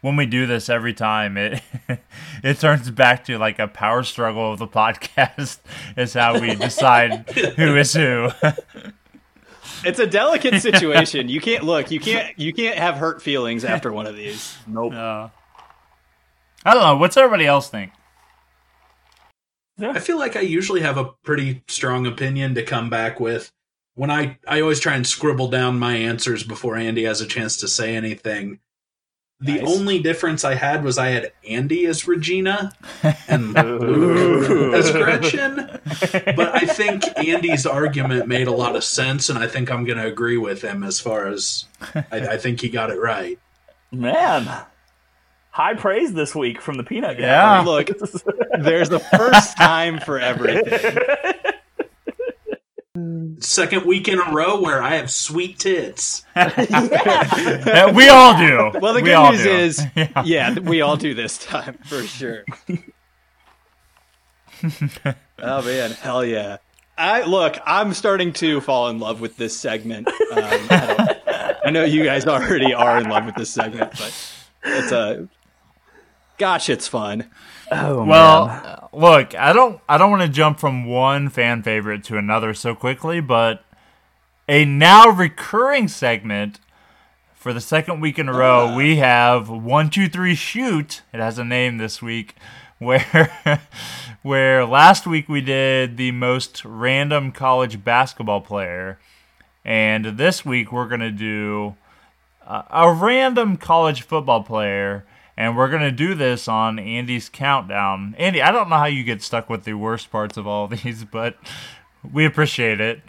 when 0.00 0.16
we 0.16 0.26
do 0.26 0.46
this 0.46 0.68
every 0.68 0.94
time 0.94 1.36
it 1.36 1.62
it 2.42 2.58
turns 2.58 2.90
back 2.90 3.24
to 3.24 3.38
like 3.38 3.58
a 3.58 3.68
power 3.68 4.02
struggle 4.02 4.52
of 4.52 4.58
the 4.58 4.68
podcast 4.68 5.58
is 5.96 6.14
how 6.14 6.38
we 6.38 6.54
decide 6.54 7.28
who 7.56 7.76
is 7.76 7.92
who. 7.92 8.28
It's 9.84 9.98
a 9.98 10.06
delicate 10.06 10.62
situation. 10.62 11.28
You 11.28 11.40
can't 11.40 11.64
look. 11.64 11.90
You 11.90 12.00
can't. 12.00 12.38
You 12.38 12.52
can't 12.52 12.78
have 12.78 12.96
hurt 12.96 13.22
feelings 13.22 13.64
after 13.64 13.92
one 13.92 14.06
of 14.06 14.16
these. 14.16 14.56
Nope. 14.66 14.92
Uh, 14.94 15.28
I 16.64 16.74
don't 16.74 16.82
know. 16.82 16.96
What's 16.96 17.16
everybody 17.16 17.46
else 17.46 17.68
think? 17.68 17.92
I 19.78 19.98
feel 19.98 20.18
like 20.18 20.36
I 20.36 20.40
usually 20.40 20.80
have 20.80 20.96
a 20.96 21.12
pretty 21.22 21.62
strong 21.68 22.06
opinion 22.06 22.54
to 22.54 22.62
come 22.62 22.88
back 22.88 23.20
with. 23.20 23.52
When 23.94 24.10
I, 24.10 24.38
I 24.46 24.60
always 24.60 24.80
try 24.80 24.94
and 24.94 25.06
scribble 25.06 25.48
down 25.48 25.78
my 25.78 25.94
answers 25.94 26.42
before 26.42 26.76
Andy 26.76 27.04
has 27.04 27.20
a 27.20 27.26
chance 27.26 27.58
to 27.58 27.68
say 27.68 27.94
anything. 27.94 28.60
The 29.38 29.56
Nice. 29.56 29.68
only 29.68 29.98
difference 29.98 30.44
I 30.44 30.54
had 30.54 30.82
was 30.82 30.96
I 30.96 31.08
had 31.08 31.30
Andy 31.46 31.84
as 31.86 32.08
Regina 32.08 32.72
and 33.28 33.52
Luke 33.54 34.74
as 34.74 34.90
Gretchen. 34.90 35.70
But 36.36 36.54
I 36.54 36.60
think 36.66 37.04
Andy's 37.18 37.66
argument 37.66 38.26
made 38.28 38.46
a 38.48 38.52
lot 38.52 38.76
of 38.76 38.82
sense, 38.84 39.28
and 39.28 39.38
I 39.38 39.46
think 39.46 39.70
I'm 39.70 39.84
going 39.84 39.98
to 39.98 40.06
agree 40.06 40.36
with 40.38 40.62
him 40.62 40.82
as 40.82 41.00
far 41.00 41.26
as 41.28 41.66
I, 41.94 42.04
I 42.12 42.36
think 42.38 42.60
he 42.60 42.68
got 42.70 42.90
it 42.90 42.98
right. 43.00 43.38
Man, 43.92 44.48
high 45.50 45.74
praise 45.74 46.12
this 46.14 46.34
week 46.34 46.60
from 46.60 46.76
the 46.76 46.84
peanut 46.84 47.18
gallery. 47.18 47.26
Yeah. 47.26 47.60
Look, 47.60 47.88
there's 48.58 48.88
the 48.88 48.98
first 49.00 49.56
time 49.56 50.00
for 50.00 50.18
everything. 50.18 50.96
Second 53.40 53.84
week 53.86 54.08
in 54.08 54.18
a 54.18 54.32
row 54.32 54.60
where 54.60 54.82
I 54.82 54.96
have 54.96 55.10
sweet 55.10 55.58
tits. 55.58 56.24
Yeah, 56.36 57.90
we 57.92 58.08
all 58.08 58.36
do. 58.38 58.78
Well, 58.80 58.94
the 58.94 59.02
We 59.02 59.10
good 59.10 59.32
news 59.32 59.42
do. 59.42 59.50
is, 59.50 59.82
Yeah. 59.96 60.22
yeah, 60.24 60.58
we 60.58 60.80
all 60.80 60.96
do 60.96 61.14
this 61.14 61.38
time 61.38 61.78
for 61.84 62.02
sure. 62.02 62.44
oh 65.38 65.62
man, 65.62 65.90
hell 65.92 66.24
yeah! 66.24 66.58
I 66.96 67.22
look, 67.24 67.58
I'm 67.66 67.92
starting 67.92 68.32
to 68.34 68.60
fall 68.60 68.88
in 68.88 68.98
love 68.98 69.20
with 69.20 69.36
this 69.36 69.56
segment. 69.58 70.08
Um, 70.08 70.14
I, 70.34 71.56
I 71.66 71.70
know 71.70 71.84
you 71.84 72.04
guys 72.04 72.26
already 72.26 72.72
are 72.72 72.98
in 72.98 73.08
love 73.08 73.26
with 73.26 73.34
this 73.34 73.50
segment, 73.50 73.92
but 73.92 74.34
it's 74.64 74.92
a 74.92 75.28
gosh, 76.38 76.68
it's 76.70 76.88
fun. 76.88 77.28
Oh, 77.70 78.04
Well, 78.04 78.46
man. 78.46 78.56
uh, 78.64 78.88
look, 78.92 79.34
I 79.34 79.52
don't 79.52 79.80
I 79.88 79.98
don't 79.98 80.10
want 80.10 80.22
to 80.22 80.28
jump 80.28 80.58
from 80.60 80.84
one 80.84 81.28
fan 81.28 81.62
favorite 81.62 82.04
to 82.04 82.16
another 82.18 82.54
so 82.54 82.74
quickly, 82.74 83.20
but 83.20 83.64
a 84.48 84.64
now 84.64 85.08
recurring 85.08 85.88
segment 85.88 86.60
for 87.34 87.52
the 87.52 87.60
second 87.60 88.00
week 88.00 88.18
in 88.18 88.28
a 88.28 88.32
row, 88.32 88.74
we 88.74 88.96
have 88.96 89.48
one, 89.48 89.88
two, 89.90 90.08
three, 90.08 90.34
shoot. 90.34 91.02
It 91.12 91.20
has 91.20 91.38
a 91.38 91.44
name 91.44 91.78
this 91.78 92.00
week, 92.02 92.34
where 92.78 93.60
where 94.22 94.64
last 94.64 95.06
week 95.06 95.28
we 95.28 95.40
did 95.40 95.96
the 95.96 96.10
most 96.12 96.64
random 96.64 97.32
college 97.32 97.82
basketball 97.84 98.40
player, 98.40 98.98
and 99.64 100.04
this 100.18 100.44
week 100.44 100.70
we're 100.72 100.88
gonna 100.88 101.10
do 101.10 101.74
uh, 102.46 102.62
a 102.70 102.92
random 102.92 103.56
college 103.56 104.02
football 104.02 104.42
player, 104.42 105.04
and 105.36 105.56
we're 105.56 105.68
gonna 105.68 105.90
do 105.92 106.14
this 106.14 106.48
on 106.48 106.78
Andy's 106.78 107.28
countdown. 107.28 108.14
Andy, 108.18 108.40
I 108.42 108.50
don't 108.52 108.68
know 108.68 108.76
how 108.76 108.86
you 108.86 109.04
get 109.04 109.22
stuck 109.22 109.48
with 109.50 109.64
the 109.64 109.74
worst 109.74 110.10
parts 110.10 110.36
of 110.36 110.46
all 110.46 110.66
these, 110.68 111.04
but 111.04 111.36
we 112.12 112.24
appreciate 112.24 112.80
it. 112.80 113.00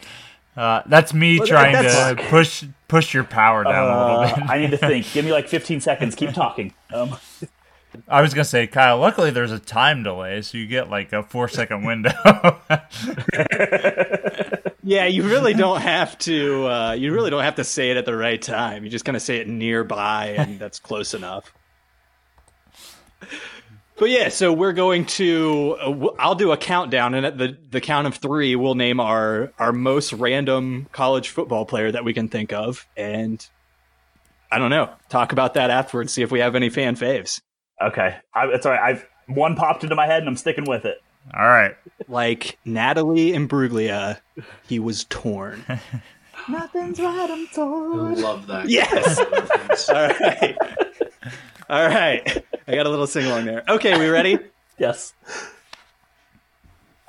Uh, 0.55 0.81
that's 0.87 1.13
me 1.13 1.37
Well, 1.37 1.47
trying 1.47 1.73
that's- 1.73 2.15
to 2.15 2.23
push 2.29 2.63
push 2.87 3.13
your 3.13 3.23
power 3.23 3.63
down 3.63 3.75
a 3.75 3.87
Uh, 3.87 4.21
little 4.21 4.35
bit. 4.37 4.49
I 4.49 4.57
need 4.59 4.71
to 4.71 4.77
think. 4.77 5.11
Give 5.13 5.23
me 5.25 5.31
like 5.31 5.47
15 5.47 5.81
seconds. 5.81 6.15
Keep 6.15 6.33
talking. 6.33 6.73
Um, 6.93 7.15
I 8.07 8.21
was 8.21 8.33
gonna 8.33 8.43
say, 8.45 8.67
Kyle. 8.67 8.97
Luckily, 8.99 9.29
there's 9.31 9.51
a 9.51 9.59
time 9.59 10.03
delay, 10.03 10.41
so 10.41 10.57
you 10.57 10.67
get 10.67 10.89
like 10.89 11.13
a 11.13 11.23
four 11.23 11.47
second 11.47 11.83
window. 11.85 12.11
Yeah, 14.83 15.05
you 15.05 15.23
really 15.23 15.53
don't 15.53 15.81
have 15.81 16.17
to. 16.19 16.67
Uh, 16.67 16.91
you 16.93 17.11
really 17.13 17.29
don't 17.29 17.43
have 17.43 17.55
to 17.55 17.63
say 17.63 17.91
it 17.91 17.97
at 17.97 18.05
the 18.05 18.15
right 18.15 18.41
time. 18.41 18.83
You 18.85 18.89
just 18.89 19.03
kind 19.03 19.15
of 19.17 19.21
say 19.21 19.37
it 19.37 19.47
nearby, 19.47 20.35
and 20.37 20.57
that's 20.59 20.79
close 20.79 21.13
enough. 21.13 21.51
But 23.99 24.09
yeah, 24.11 24.29
so 24.29 24.53
we're 24.53 24.73
going 24.73 25.05
to. 25.05 25.75
Uh, 25.79 25.85
w- 25.85 26.15
I'll 26.19 26.35
do 26.35 26.51
a 26.51 26.57
countdown, 26.57 27.15
and 27.15 27.25
at 27.25 27.37
the 27.39 27.57
the 27.71 27.81
count 27.81 28.05
of 28.05 28.15
three, 28.15 28.55
we'll 28.55 28.75
name 28.75 28.99
our 28.99 29.51
our 29.57 29.71
most 29.73 30.13
random 30.13 30.87
college 30.91 31.29
football 31.29 31.65
player 31.65 31.91
that 31.91 32.03
we 32.05 32.13
can 32.13 32.27
think 32.29 32.53
of, 32.53 32.85
and 32.95 33.43
I 34.51 34.59
don't 34.59 34.69
know. 34.69 34.91
Talk 35.09 35.31
about 35.31 35.55
that 35.55 35.71
afterwards. 35.71 36.13
See 36.13 36.21
if 36.21 36.31
we 36.31 36.39
have 36.41 36.55
any 36.55 36.69
fan 36.69 36.95
faves. 36.95 37.41
okay, 37.81 38.17
I, 38.35 38.45
it's 38.47 38.65
all 38.67 38.71
right. 38.73 38.81
I've 38.81 39.07
one 39.27 39.55
popped 39.55 39.83
into 39.83 39.95
my 39.95 40.05
head 40.05 40.19
and 40.19 40.29
I'm 40.29 40.37
sticking 40.37 40.65
with 40.65 40.85
it. 40.85 40.97
All 41.35 41.45
right. 41.45 41.75
Like 42.07 42.57
Natalie 42.63 43.31
Imbruglia, 43.33 44.19
he 44.67 44.77
was 44.79 45.03
torn. 45.05 45.65
Nothing's 46.47 46.99
right. 46.99 47.29
I'm 47.29 47.47
torn. 47.47 48.11
I 48.11 48.13
told. 48.13 48.17
love 48.19 48.47
that. 48.47 48.69
Yes. 48.69 49.19
All 49.89 50.07
right. 50.07 50.55
All 51.69 51.87
right. 51.89 52.45
I 53.15 53.21
got 53.21 53.23
a 53.23 53.23
little 53.23 53.23
sing 53.23 53.25
along 53.25 53.45
there. 53.45 53.63
Okay, 53.67 53.97
we 53.99 54.07
ready? 54.09 54.37
Yes. 54.79 55.13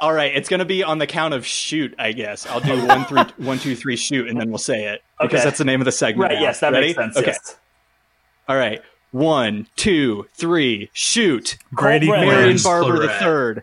All 0.00 0.10
right. 0.10 0.34
It's 0.34 0.48
going 0.48 0.60
to 0.60 0.64
be 0.64 0.82
on 0.82 0.96
the 0.96 1.06
count 1.06 1.34
of 1.34 1.44
shoot, 1.44 1.94
I 1.98 2.12
guess. 2.12 2.46
I'll 2.46 2.60
do 2.60 2.86
one, 2.86 3.04
three, 3.04 3.20
one, 3.46 3.58
two, 3.58 3.76
three, 3.76 3.96
shoot, 3.96 4.26
and 4.26 4.40
then 4.40 4.48
we'll 4.48 4.56
say 4.56 4.86
it 4.86 5.02
because 5.20 5.44
that's 5.44 5.58
the 5.58 5.66
name 5.66 5.82
of 5.82 5.84
the 5.84 5.92
segment. 5.92 6.30
Right. 6.30 6.36
now. 6.36 6.40
Yes, 6.46 6.60
that 6.60 6.72
ready? 6.72 6.86
makes 6.86 6.96
sense. 6.96 7.16
Okay. 7.18 7.26
Yes. 7.32 7.56
All 8.48 8.56
right. 8.56 8.80
One, 9.10 9.66
two, 9.76 10.26
three, 10.32 10.88
shoot. 10.94 11.58
Grady 11.74 12.06
Brennan. 12.06 12.28
Marion 12.28 12.44
Lawrence 12.44 12.64
Barber 12.64 12.98
the 13.00 13.08
third. 13.08 13.62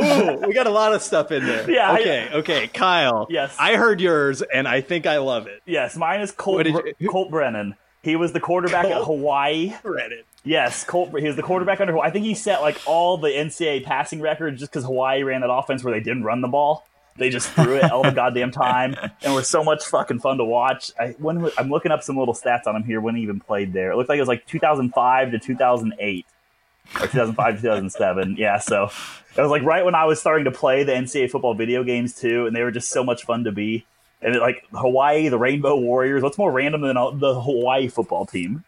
Ooh, 0.00 0.46
we 0.46 0.54
got 0.54 0.66
a 0.66 0.70
lot 0.70 0.94
of 0.94 1.02
stuff 1.02 1.32
in 1.32 1.44
there. 1.44 1.70
Yeah, 1.70 1.90
I- 1.90 2.00
Okay. 2.00 2.28
Okay. 2.32 2.66
Kyle. 2.68 3.26
Yes. 3.28 3.54
I 3.58 3.76
heard 3.76 4.00
yours, 4.00 4.40
and 4.42 4.66
I 4.68 4.80
think 4.80 5.06
I 5.06 5.18
love 5.18 5.46
it. 5.48 5.60
Yes. 5.66 5.96
Mine 5.96 6.20
is 6.22 6.30
Colt, 6.32 6.56
What 6.56 6.62
did 6.84 6.94
you- 6.98 7.10
Colt 7.10 7.30
Brennan. 7.30 7.74
He 8.04 8.16
was 8.16 8.32
the 8.32 8.40
quarterback 8.40 8.84
at 8.84 9.02
Hawaii. 9.02 9.72
Read 9.82 10.12
it. 10.12 10.26
Yes, 10.44 10.84
Colt. 10.84 11.18
He 11.18 11.26
was 11.26 11.36
the 11.36 11.42
quarterback 11.42 11.80
under. 11.80 11.94
Hawaii. 11.94 12.08
I 12.08 12.10
think 12.12 12.26
he 12.26 12.34
set 12.34 12.60
like 12.60 12.78
all 12.86 13.16
the 13.16 13.28
NCAA 13.28 13.82
passing 13.84 14.20
records 14.20 14.60
just 14.60 14.70
because 14.70 14.84
Hawaii 14.84 15.22
ran 15.22 15.40
that 15.40 15.50
offense 15.50 15.82
where 15.82 15.94
they 15.94 16.00
didn't 16.00 16.22
run 16.22 16.42
the 16.42 16.48
ball. 16.48 16.86
They 17.16 17.30
just 17.30 17.48
threw 17.50 17.76
it 17.76 17.90
all 17.90 18.02
the 18.02 18.10
goddamn 18.14 18.50
time, 18.50 18.96
and 19.22 19.34
were 19.34 19.42
so 19.42 19.64
much 19.64 19.86
fucking 19.86 20.18
fun 20.18 20.36
to 20.38 20.44
watch. 20.44 20.90
I, 20.98 21.14
when 21.18 21.50
I'm 21.56 21.70
looking 21.70 21.92
up 21.92 22.02
some 22.02 22.18
little 22.18 22.34
stats 22.34 22.66
on 22.66 22.76
him 22.76 22.82
here. 22.82 23.00
When 23.00 23.16
he 23.16 23.22
even 23.22 23.40
played 23.40 23.72
there, 23.72 23.92
it 23.92 23.96
looked 23.96 24.08
like 24.08 24.18
it 24.18 24.22
was 24.22 24.28
like 24.28 24.46
2005 24.46 25.30
to 25.30 25.38
2008, 25.38 26.26
or 26.96 27.06
2005 27.06 27.54
to 27.56 27.62
2007. 27.62 28.36
Yeah, 28.38 28.58
so 28.58 28.90
it 29.36 29.40
was 29.40 29.50
like 29.50 29.62
right 29.62 29.84
when 29.84 29.94
I 29.94 30.04
was 30.04 30.20
starting 30.20 30.44
to 30.44 30.50
play 30.50 30.82
the 30.82 30.92
NCAA 30.92 31.30
football 31.30 31.54
video 31.54 31.84
games 31.84 32.14
too, 32.14 32.46
and 32.46 32.54
they 32.54 32.62
were 32.62 32.72
just 32.72 32.90
so 32.90 33.02
much 33.02 33.24
fun 33.24 33.44
to 33.44 33.52
be. 33.52 33.86
And 34.24 34.36
like 34.40 34.64
Hawaii, 34.72 35.28
the 35.28 35.38
Rainbow 35.38 35.76
Warriors. 35.76 36.22
What's 36.22 36.38
more 36.38 36.50
random 36.50 36.80
than 36.80 36.94
the 37.18 37.40
Hawaii 37.40 37.88
football 37.88 38.26
team? 38.26 38.64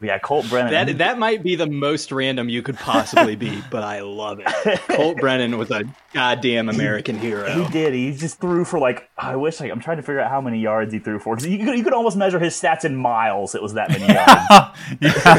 Yeah, 0.00 0.18
Colt 0.18 0.48
Brennan. 0.50 0.72
That 0.72 0.98
that 0.98 1.18
might 1.18 1.44
be 1.44 1.54
the 1.54 1.68
most 1.68 2.10
random 2.10 2.48
you 2.48 2.60
could 2.60 2.76
possibly 2.76 3.36
be, 3.36 3.62
but 3.70 3.84
I 3.84 4.00
love 4.00 4.40
it. 4.44 4.80
Colt 4.88 5.18
Brennan 5.18 5.56
was 5.58 5.70
a 5.70 5.84
goddamn 6.12 6.68
American 6.68 7.16
hero. 7.16 7.48
He 7.52 7.70
did. 7.70 7.94
He 7.94 8.12
just 8.12 8.40
threw 8.40 8.64
for 8.64 8.80
like 8.80 9.08
I 9.16 9.36
wish. 9.36 9.60
Like, 9.60 9.70
I'm 9.70 9.78
trying 9.80 9.98
to 9.98 10.02
figure 10.02 10.18
out 10.20 10.28
how 10.28 10.40
many 10.40 10.58
yards 10.58 10.92
he 10.92 10.98
threw 10.98 11.20
for. 11.20 11.36
'Cause 11.36 11.46
You 11.46 11.64
could, 11.64 11.78
you 11.78 11.84
could 11.84 11.92
almost 11.92 12.16
measure 12.16 12.40
his 12.40 12.60
stats 12.60 12.84
in 12.84 12.96
miles. 12.96 13.54
It 13.54 13.62
was 13.62 13.74
that 13.74 13.90
many 13.90 14.12
yards. 14.12 14.42
yeah, 15.00 15.38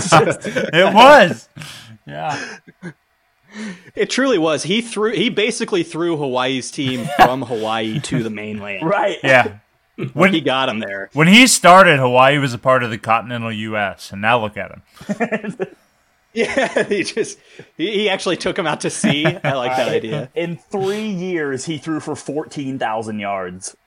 it 0.73 0.93
was. 0.95 1.49
Yeah. 2.07 2.57
It 3.95 4.09
truly 4.09 4.37
was. 4.37 4.63
He 4.63 4.81
threw. 4.81 5.11
He 5.13 5.29
basically 5.29 5.83
threw 5.83 6.17
Hawaii's 6.17 6.71
team 6.71 7.05
from 7.17 7.41
Hawaii 7.43 7.99
to 8.01 8.23
the 8.23 8.29
mainland. 8.29 8.87
right. 8.87 9.17
Yeah. 9.23 9.57
When 10.13 10.33
He 10.33 10.41
got 10.41 10.69
him 10.69 10.79
there. 10.79 11.11
when 11.13 11.27
he 11.27 11.45
started, 11.45 11.99
Hawaii 11.99 12.39
was 12.39 12.51
a 12.51 12.57
part 12.57 12.81
of 12.81 12.89
the 12.89 12.97
continental 12.97 13.51
U.S. 13.51 14.11
And 14.11 14.21
now 14.23 14.41
look 14.41 14.57
at 14.57 14.71
him. 14.71 15.57
Yeah, 16.35 16.83
he 16.85 17.03
just 17.03 17.37
he, 17.77 17.91
he 17.91 18.09
actually 18.09 18.37
took 18.37 18.57
him 18.57 18.65
out 18.65 18.81
to 18.81 18.89
sea. 18.89 19.23
I 19.27 19.53
like 19.53 19.77
that 19.77 19.89
idea. 19.89 20.31
In 20.33 20.57
three 20.57 21.05
years, 21.07 21.63
he 21.65 21.77
threw 21.77 21.99
for 21.99 22.15
fourteen 22.15 22.79
thousand 22.79 23.19
yards. 23.19 23.77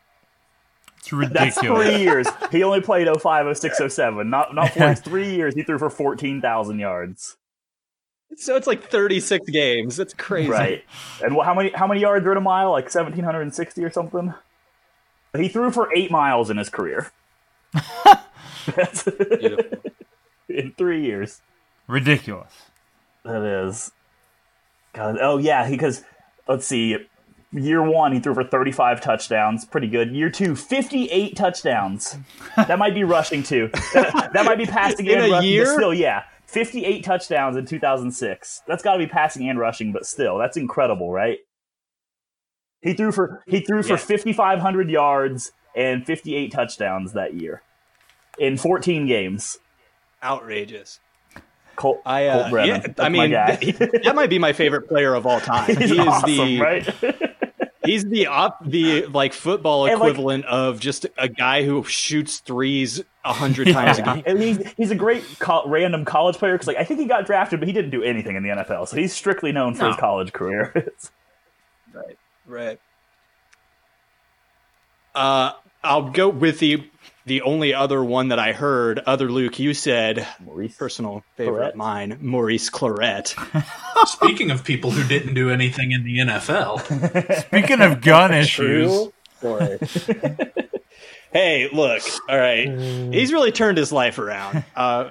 It's 0.99 1.12
ridiculous. 1.12 1.54
That's 1.56 1.56
ridiculous. 1.66 1.88
three 1.88 2.02
years. 2.04 2.26
He 2.52 2.62
only 2.62 2.80
played 2.82 3.08
05, 3.20 3.58
06, 3.58 3.94
07. 3.94 4.30
Not 4.30 4.54
not 4.54 4.70
four. 4.70 4.94
Three 4.94 5.35
years. 5.35 5.56
He 5.56 5.64
threw 5.64 5.76
for 5.78 5.90
fourteen 5.90 6.40
thousand 6.40 6.78
yards. 6.78 7.37
So 8.37 8.56
it's 8.56 8.66
like 8.66 8.90
36 8.90 9.49
games. 9.50 9.97
That's 9.97 10.12
crazy. 10.14 10.50
Right. 10.50 10.85
And 11.23 11.33
how 11.42 11.54
many 11.54 11.71
how 11.71 11.87
many 11.87 12.00
yards 12.00 12.26
are 12.26 12.33
in 12.33 12.38
a 12.38 12.40
mile? 12.42 12.71
Like 12.73 12.90
seventeen 12.90 13.25
hundred 13.25 13.42
and 13.42 13.54
sixty 13.54 13.85
or 13.85 13.90
something. 13.90 14.35
He 15.37 15.49
threw 15.49 15.71
for 15.71 15.88
eight 15.95 16.11
miles 16.11 16.50
in 16.50 16.56
his 16.56 16.68
career. 16.68 17.11
That's 18.75 19.04
Beautiful. 19.38 19.78
in 20.49 20.73
three 20.76 21.04
years. 21.04 21.40
Ridiculous. 21.88 22.52
That 23.25 23.42
is. 23.42 23.92
God, 24.92 25.18
oh 25.21 25.38
yeah, 25.38 25.68
because 25.68 26.02
let's 26.49 26.66
see. 26.66 26.97
Year 27.52 27.83
one, 27.83 28.12
he 28.12 28.18
threw 28.21 28.35
for 28.35 28.45
35 28.45 29.00
touchdowns. 29.00 29.64
Pretty 29.64 29.87
good. 29.88 30.11
Year 30.14 30.30
two, 30.30 30.56
58 30.56 31.37
touchdowns. 31.37 32.16
That 32.56 32.78
might 32.78 32.95
be 32.95 33.04
rushing 33.04 33.42
too. 33.42 33.71
That, 33.95 34.30
that 34.33 34.45
might 34.45 34.59
be 34.59 34.66
passing 34.66 35.06
In 35.06 35.18
and 35.18 35.26
a 35.26 35.30
rushing, 35.30 35.50
year? 35.50 35.66
still, 35.66 35.95
yeah. 35.95 36.25
58 36.56 37.04
touchdowns 37.04 37.54
in 37.56 37.66
2006. 37.66 38.62
That's 38.66 38.82
got 38.82 38.94
to 38.94 38.98
be 38.98 39.06
passing 39.06 39.46
and 39.48 39.58
rushing, 39.58 39.92
but 39.92 40.06
still, 40.06 40.38
that's 40.38 40.56
incredible, 40.56 41.10
right? 41.12 41.38
He 42.80 42.94
threw 42.94 43.12
for 43.12 43.42
he 43.46 43.60
threw 43.60 43.82
for 43.82 43.90
Yeah. 43.90 43.96
5,500 43.96 44.88
yards 44.90 45.52
and 45.75 46.06
58 46.06 46.50
touchdowns 46.52 47.12
that 47.12 47.34
year 47.34 47.62
in 48.38 48.56
14 48.56 49.06
games. 49.06 49.58
Outrageous. 50.22 50.98
Colt, 51.76 52.00
I, 52.06 52.26
Colt 52.28 52.46
uh, 52.46 52.50
Brennan. 52.50 52.94
yeah, 52.96 53.04
I 53.04 53.08
mean, 53.10 53.30
guy. 53.32 53.56
th- 53.56 53.76
that 54.04 54.14
might 54.14 54.30
be 54.30 54.38
my 54.38 54.54
favorite 54.54 54.88
player 54.88 55.14
of 55.14 55.26
all 55.26 55.40
time. 55.52 55.66
He's 55.76 55.90
he 55.90 55.98
is 56.00 56.06
awesome, 56.06 56.30
the 56.36 56.60
right? 56.60 57.25
He's 57.86 58.04
the 58.04 58.26
op, 58.26 58.64
the 58.64 59.06
like 59.06 59.32
football 59.32 59.86
And, 59.86 59.98
like- 59.98 60.10
equivalent 60.10 60.44
of 60.46 60.80
just 60.80 61.06
a 61.16 61.28
guy 61.28 61.64
who 61.64 61.82
shoots 61.84 62.38
threes 62.40 63.02
a 63.24 63.32
hundred 63.32 63.68
times 63.72 63.98
a 63.98 64.02
game. 64.02 64.22
And 64.26 64.40
he's, 64.40 64.58
he's 64.76 64.90
a 64.90 64.94
great 64.94 65.24
co- 65.38 65.68
random 65.68 66.04
college 66.04 66.36
player 66.36 66.52
because 66.54 66.66
like 66.68 66.76
I 66.76 66.84
think 66.84 67.00
he 67.00 67.06
got 67.06 67.26
drafted, 67.26 67.58
but 67.60 67.66
he 67.68 67.72
didn't 67.72 67.90
do 67.90 68.02
anything 68.02 68.36
in 68.36 68.42
the 68.42 68.50
NFL. 68.50 68.86
So 68.88 68.96
he's 68.96 69.12
strictly 69.14 69.50
known 69.52 69.74
for 69.74 69.86
his 69.86 69.96
college 69.96 70.32
career. 70.32 70.72
Right. 71.94 72.18
Right. 72.46 72.80
Uh, 75.14 75.52
I'll 75.82 76.10
go 76.10 76.28
with 76.28 76.58
the 76.58 76.84
the 77.26 77.42
only 77.42 77.75
other 77.75 78.02
one 78.02 78.28
that 78.28 78.38
I 78.38 78.52
heard. 78.52 79.00
Other 79.00 79.30
Luke, 79.30 79.59
you 79.59 79.75
said 79.75 80.26
Maurice. 80.45 80.75
personal 80.76 81.23
favorite 81.37 81.75
Clarett. 81.75 81.76
mine, 81.76 82.18
Maurice 82.23 82.71
Clarett. 82.71 83.35
Speaking 84.09 84.50
of 84.50 84.64
people 84.64 84.90
who 84.92 85.06
didn't 85.06 85.35
do 85.35 85.50
anything 85.50 85.92
in 85.92 86.04
the 86.04 86.18
NFL, 86.18 87.42
Speaking 87.49 87.80
of 87.83 88.00
gun 88.00 88.33
issues, 88.33 89.09
True 89.40 89.78
hey, 91.33 91.68
look. 91.73 92.02
All 92.28 92.38
right, 92.38 92.68
he's 93.12 93.33
really 93.33 93.52
turned 93.52 93.78
his 93.78 93.92
life 93.92 94.18
around. 94.18 94.64
Uh, 94.75 95.11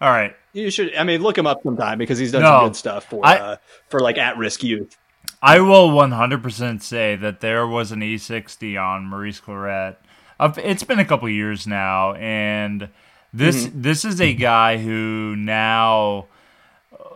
all 0.00 0.10
right. 0.10 0.34
you 0.52 0.70
should. 0.70 0.94
I 0.94 1.04
mean, 1.04 1.20
look 1.22 1.36
him 1.36 1.46
up 1.46 1.62
sometime 1.62 1.98
because 1.98 2.18
he's 2.18 2.32
done 2.32 2.42
No, 2.42 2.48
some 2.48 2.64
good 2.68 2.76
stuff 2.76 3.04
for 3.10 3.24
I- 3.26 3.38
uh, 3.38 3.56
for 3.88 4.00
like 4.00 4.18
at 4.18 4.36
risk 4.38 4.62
youth. 4.62 4.96
I 5.42 5.60
will 5.60 5.88
100% 5.90 6.82
say 6.82 7.16
that 7.16 7.40
there 7.40 7.66
was 7.66 7.92
an 7.92 8.00
E60 8.00 8.78
on 8.82 9.06
Maurice 9.06 9.40
Clarett. 9.40 9.96
It's 10.40 10.82
been 10.82 10.98
a 10.98 11.04
couple 11.04 11.28
years 11.28 11.66
now, 11.66 12.14
and 12.14 12.88
this 13.32 13.68
this 13.74 14.04
is 14.04 14.20
a 14.20 14.32
guy 14.32 14.78
who 14.78 15.36
now 15.36 16.26
uh, 16.92 17.14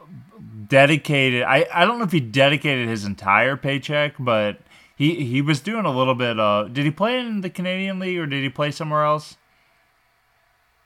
dedicated. 0.68 1.42
I, 1.42 1.66
I 1.72 1.84
don't 1.84 1.98
know 1.98 2.04
if 2.04 2.12
he 2.12 2.20
dedicated 2.20 2.88
his 2.88 3.04
entire 3.04 3.56
paycheck, 3.56 4.14
but 4.18 4.58
he 4.96 5.24
he 5.24 5.42
was 5.42 5.60
doing 5.60 5.84
a 5.84 5.96
little 5.96 6.14
bit. 6.14 6.38
of 6.38 6.72
did 6.72 6.84
he 6.84 6.90
play 6.90 7.18
in 7.18 7.40
the 7.40 7.50
Canadian 7.50 7.98
League 7.98 8.18
or 8.18 8.26
did 8.26 8.42
he 8.42 8.48
play 8.48 8.70
somewhere 8.70 9.04
else? 9.04 9.36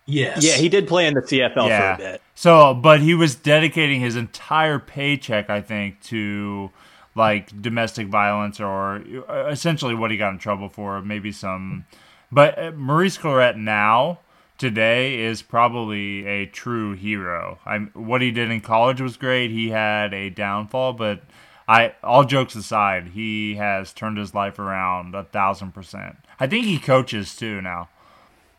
yes. 0.09 0.45
Yeah, 0.45 0.55
he 0.55 0.69
did 0.69 0.89
play 0.89 1.07
in 1.07 1.15
the 1.15 1.21
CFL 1.21 1.69
for 1.97 2.03
a 2.03 2.11
bit. 2.13 2.23
So, 2.35 2.75
but 2.75 3.01
he 3.01 3.15
was 3.15 3.35
dedicating 3.35 4.01
his 4.01 4.17
entire 4.17 4.79
paycheck, 4.79 5.51
I 5.51 5.61
think, 5.61 6.01
to 6.05 6.71
like 7.15 7.61
domestic 7.61 8.09
violence 8.09 8.61
or 8.61 9.03
uh, 9.29 9.49
essentially 9.51 9.95
what 9.95 10.11
he 10.11 10.17
got 10.17 10.33
in 10.33 10.39
trouble 10.39 10.69
for, 10.69 11.03
maybe 11.03 11.33
some. 11.33 11.85
But 12.31 12.59
uh, 12.59 12.71
Maurice 12.73 13.19
Clarett 13.19 13.57
now 13.57 14.21
today 14.59 15.21
is 15.21 15.43
probably 15.43 16.27
a 16.27 16.47
true 16.47 16.95
hero. 16.95 17.59
I 17.65 17.79
what 17.95 18.23
he 18.23 18.31
did 18.31 18.51
in 18.51 18.61
college 18.61 19.01
was 19.01 19.17
great. 19.17 19.51
He 19.51 19.71
had 19.71 20.13
a 20.13 20.31
downfall, 20.31 20.95
but 20.95 21.23
I 21.67 21.95
all 22.03 22.25
jokes 22.25 22.55
aside, 22.55 23.09
he 23.09 23.55
has 23.57 23.93
turned 23.93 24.19
his 24.19 24.35
life 24.35 24.59
around 24.59 25.15
a 25.15 25.25
thousand 25.25 25.73
percent. 25.73 26.17
I 26.39 26.47
think 26.47 26.65
he 26.67 26.79
coaches 26.79 27.35
too 27.35 27.61
now. 27.61 27.89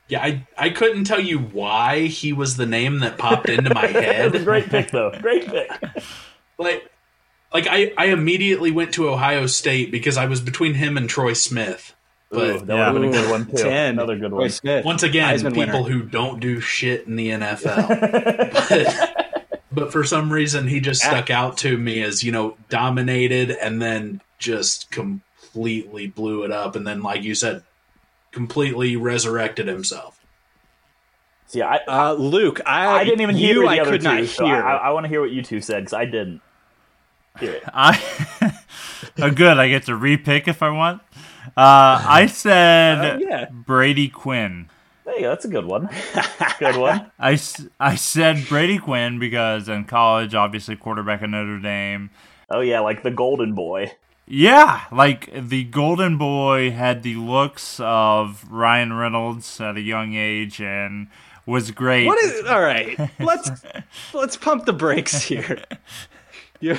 Yeah, 0.07 0.23
I, 0.23 0.47
I 0.57 0.69
couldn't 0.71 1.03
tell 1.03 1.19
you 1.19 1.37
why 1.37 2.07
he 2.07 2.33
was 2.33 2.57
the 2.57 2.65
name 2.65 2.99
that 2.99 3.19
popped 3.19 3.47
into 3.47 3.71
my 3.71 3.85
That 3.93 3.93
was 3.93 4.33
a 4.33 4.37
head. 4.39 4.43
great 4.43 4.69
pick, 4.69 4.89
though. 4.89 5.11
Great 5.21 5.45
pick. 5.45 5.69
Like, 6.57 6.89
like 7.53 7.67
I, 7.69 7.93
I 7.95 8.05
immediately 8.07 8.71
went 8.71 8.91
to 8.95 9.07
Ohio 9.07 9.45
State 9.45 9.91
because 9.91 10.17
I 10.17 10.25
was 10.25 10.41
between 10.41 10.73
him 10.73 10.97
and 10.97 11.07
Troy 11.07 11.33
Smith. 11.33 11.93
But 12.31 12.37
Ooh, 12.47 12.59
that 12.59 12.75
would 12.75 12.77
have 12.77 12.93
been 12.93 13.03
a 13.05 13.11
good 13.11 13.29
one 13.31 13.45
too. 13.47 13.57
Ten. 13.57 13.93
Another 13.95 14.15
good 14.17 14.31
Roy 14.31 14.41
one. 14.41 14.49
Smith. 14.51 14.85
once 14.85 15.01
again, 15.03 15.33
Heisman 15.35 15.53
people 15.53 15.83
winner. 15.83 15.95
who 15.95 16.03
don't 16.03 16.39
do 16.39 16.59
shit 16.59 17.07
in 17.07 17.15
the 17.15 17.29
NFL. 17.29 17.89
but, 18.69 19.35
but 19.71 19.91
for 19.91 20.03
some 20.03 20.31
reason, 20.31 20.67
he 20.67 20.79
just 20.79 21.01
stuck 21.01 21.29
out 21.31 21.57
to 21.59 21.77
me 21.77 22.03
as 22.03 22.23
you 22.23 22.31
know 22.31 22.55
dominated 22.69 23.49
and 23.51 23.81
then 23.81 24.21
just 24.37 24.91
completely 24.91 26.05
blew 26.07 26.43
it 26.43 26.51
up, 26.51 26.75
and 26.75 26.85
then 26.85 27.01
like 27.01 27.23
you 27.23 27.33
said, 27.33 27.63
completely 28.31 28.95
resurrected 28.95 29.67
himself. 29.67 30.19
See, 31.47 31.63
I, 31.63 31.77
Uh, 31.87 32.13
Luke, 32.13 32.61
I, 32.63 32.99
I 32.99 33.03
didn't 33.05 33.21
even 33.21 33.35
you, 33.35 33.47
hear 33.47 33.61
the 33.61 33.67
I 33.69 33.79
other 33.79 33.91
could 33.91 34.01
two, 34.01 34.07
not 34.07 34.25
so 34.27 34.45
hear. 34.45 34.61
I, 34.63 34.77
I 34.77 34.89
want 34.91 35.05
to 35.05 35.07
hear 35.07 35.19
what 35.19 35.31
you 35.31 35.41
two 35.41 35.61
said 35.61 35.79
because 35.81 35.93
I 35.93 36.05
didn't 36.05 36.41
hear 37.39 37.53
it. 37.53 37.63
I 37.73 37.99
oh 39.19 39.31
good. 39.31 39.57
I 39.57 39.67
get 39.67 39.85
to 39.85 39.93
repick 39.93 40.47
if 40.47 40.61
I 40.61 40.69
want. 40.69 41.01
Uh, 41.57 42.03
I 42.07 42.25
said 42.31 43.15
Uh, 43.15 43.17
yeah. 43.19 43.49
Brady 43.51 44.09
Quinn. 44.09 44.69
There 45.05 45.15
you 45.15 45.21
go. 45.21 45.29
That's 45.29 45.45
a 45.45 45.49
good 45.49 45.65
one. 45.65 45.89
Good 46.59 46.75
one. 46.75 47.09
I, 47.19 47.39
I 47.79 47.95
said 47.95 48.45
Brady 48.47 48.77
Quinn 48.77 49.17
because 49.17 49.67
in 49.67 49.85
college, 49.85 50.35
obviously 50.35 50.75
quarterback 50.75 51.23
at 51.23 51.29
Notre 51.29 51.57
Dame. 51.59 52.11
Oh 52.49 52.59
yeah, 52.59 52.81
like 52.81 53.01
the 53.03 53.09
Golden 53.11 53.55
Boy. 53.55 53.93
Yeah, 54.27 54.81
like 54.91 55.31
the 55.33 55.63
Golden 55.63 56.17
Boy 56.19 56.69
had 56.71 57.01
the 57.01 57.15
looks 57.15 57.79
of 57.79 58.45
Ryan 58.51 58.93
Reynolds 58.93 59.59
at 59.59 59.77
a 59.77 59.81
young 59.81 60.13
age 60.13 60.61
and 60.61 61.07
was 61.47 61.71
great. 61.71 62.05
What 62.05 62.23
is 62.23 62.45
all 62.45 62.61
right? 62.61 62.99
Let's 63.19 63.49
let's 64.13 64.37
pump 64.37 64.65
the 64.65 64.73
brakes 64.73 65.21
here. 65.23 65.63
Your 66.61 66.77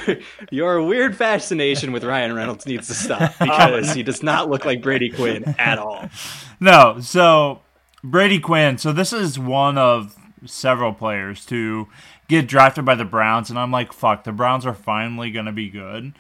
your 0.51 0.83
weird 0.83 1.16
fascination 1.16 1.93
with 1.93 2.05
Ryan 2.05 2.35
Reynolds 2.35 2.66
needs 2.66 2.88
to 2.88 2.95
stop 2.95 3.23
um, 3.40 3.49
because 3.49 3.95
he 3.95 4.03
does 4.03 4.23
not 4.23 4.51
look 4.51 4.64
like 4.64 4.83
Brady 4.83 5.11
Quinn 5.11 5.55
at 5.59 5.79
all. 5.79 6.09
No, 6.62 7.01
so 7.01 7.62
Brady 8.05 8.38
Quinn. 8.38 8.77
So 8.77 8.93
this 8.93 9.14
is 9.14 9.38
one 9.38 9.79
of 9.79 10.14
several 10.45 10.93
players 10.93 11.47
to 11.47 11.88
get 12.29 12.47
drafted 12.47 12.85
by 12.85 12.97
the 12.97 13.07
Browns, 13.07 13.49
and 13.49 13.59
I'm 13.59 13.71
like, 13.71 13.95
fuck, 13.95 14.25
the 14.25 14.33
Browns 14.33 14.66
are 14.66 14.75
finally 14.75 15.31
gonna 15.31 15.53
be 15.53 15.71
good. 15.71 16.12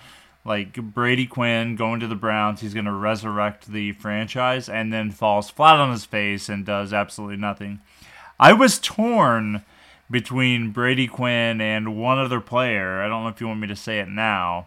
Like 0.42 0.72
Brady 0.74 1.26
Quinn 1.26 1.76
going 1.76 2.00
to 2.00 2.06
the 2.06 2.14
Browns, 2.14 2.62
he's 2.62 2.72
gonna 2.72 2.94
resurrect 2.94 3.66
the 3.66 3.92
franchise, 3.92 4.66
and 4.70 4.90
then 4.90 5.10
falls 5.10 5.50
flat 5.50 5.76
on 5.76 5.90
his 5.90 6.06
face 6.06 6.48
and 6.48 6.64
does 6.64 6.94
absolutely 6.94 7.36
nothing. 7.36 7.80
I 8.38 8.54
was 8.54 8.78
torn 8.78 9.62
between 10.10 10.72
Brady 10.72 11.06
Quinn 11.06 11.60
and 11.60 11.96
one 11.96 12.18
other 12.18 12.40
player. 12.40 13.00
I 13.02 13.08
don't 13.08 13.22
know 13.22 13.28
if 13.28 13.40
you 13.40 13.46
want 13.46 13.60
me 13.60 13.68
to 13.68 13.76
say 13.76 14.00
it 14.00 14.08
now. 14.08 14.66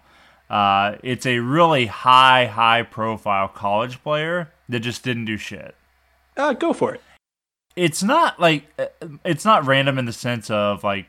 Uh, 0.50 0.98
it's 1.04 1.26
a 1.26 1.40
really 1.40 1.88
high, 1.88 2.46
high 2.46 2.84
profile 2.84 3.48
college 3.48 4.02
player 4.04 4.52
that 4.70 4.82
just 4.82 5.04
didn't 5.04 5.26
do 5.26 5.38
shit. 5.38 5.76
Uh, 6.38 6.54
go 6.54 6.74
for 6.74 6.94
it. 6.94 7.02
It's 7.76 8.04
not 8.04 8.40
like 8.40 8.66
uh, 8.78 9.08
it's 9.26 9.46
not 9.46 9.66
random 9.66 9.98
in 9.98 10.06
the 10.06 10.14
sense 10.14 10.50
of 10.50 10.84
like 10.84 11.08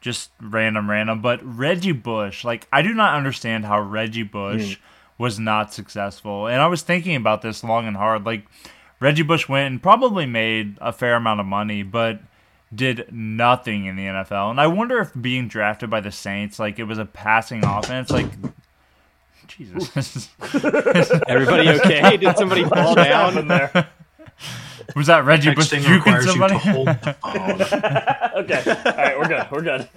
just 0.00 0.30
random, 0.40 0.88
random, 0.88 1.20
but 1.20 1.40
Reggie 1.42 1.92
Bush. 1.92 2.44
Like 2.44 2.68
I 2.72 2.82
do 2.82 2.94
not 2.94 3.14
understand 3.14 3.64
how 3.64 3.80
Reggie 3.80 4.22
Bush 4.22 4.78
was 5.18 5.38
not 5.38 5.74
successful, 5.74 6.46
and 6.46 6.62
I 6.62 6.68
was 6.68 6.82
thinking 6.82 7.16
about 7.16 7.42
this 7.42 7.64
long 7.64 7.86
and 7.86 7.96
hard. 7.96 8.24
Like 8.24 8.46
Reggie 9.00 9.22
Bush 9.22 9.48
went 9.48 9.72
and 9.72 9.82
probably 9.82 10.26
made 10.26 10.78
a 10.80 10.92
fair 10.92 11.16
amount 11.16 11.40
of 11.40 11.46
money, 11.46 11.82
but 11.82 12.20
did 12.74 13.12
nothing 13.12 13.86
in 13.86 13.96
the 13.96 14.04
NFL. 14.04 14.50
And 14.50 14.60
I 14.60 14.66
wonder 14.66 14.98
if 14.98 15.12
being 15.20 15.48
drafted 15.48 15.90
by 15.90 16.00
the 16.00 16.12
Saints, 16.12 16.58
like 16.58 16.78
it 16.78 16.84
was 16.84 16.98
a 16.98 17.04
passing 17.04 17.64
offense, 17.64 18.10
like 18.10 18.26
Jesus. 19.46 20.30
Everybody 21.28 21.68
okay? 21.68 22.16
Did 22.16 22.36
somebody 22.36 22.64
fall 22.64 22.94
down? 22.94 23.36
in 23.38 23.48
there. 23.48 23.88
was 24.96 25.08
that 25.08 25.24
Reggie 25.24 25.54
Bush 25.54 25.72
Texting 25.72 25.80
juking 25.80 26.22
you 26.22 26.22
somebody? 26.22 26.54
to 26.54 26.58
hold 26.58 26.88
the 26.88 27.14
phone. 28.32 28.44
okay. 28.44 28.62
All 28.86 28.96
right, 28.96 29.18
we're 29.18 29.28
good. 29.28 29.46
We're 29.50 29.62
good. 29.62 29.88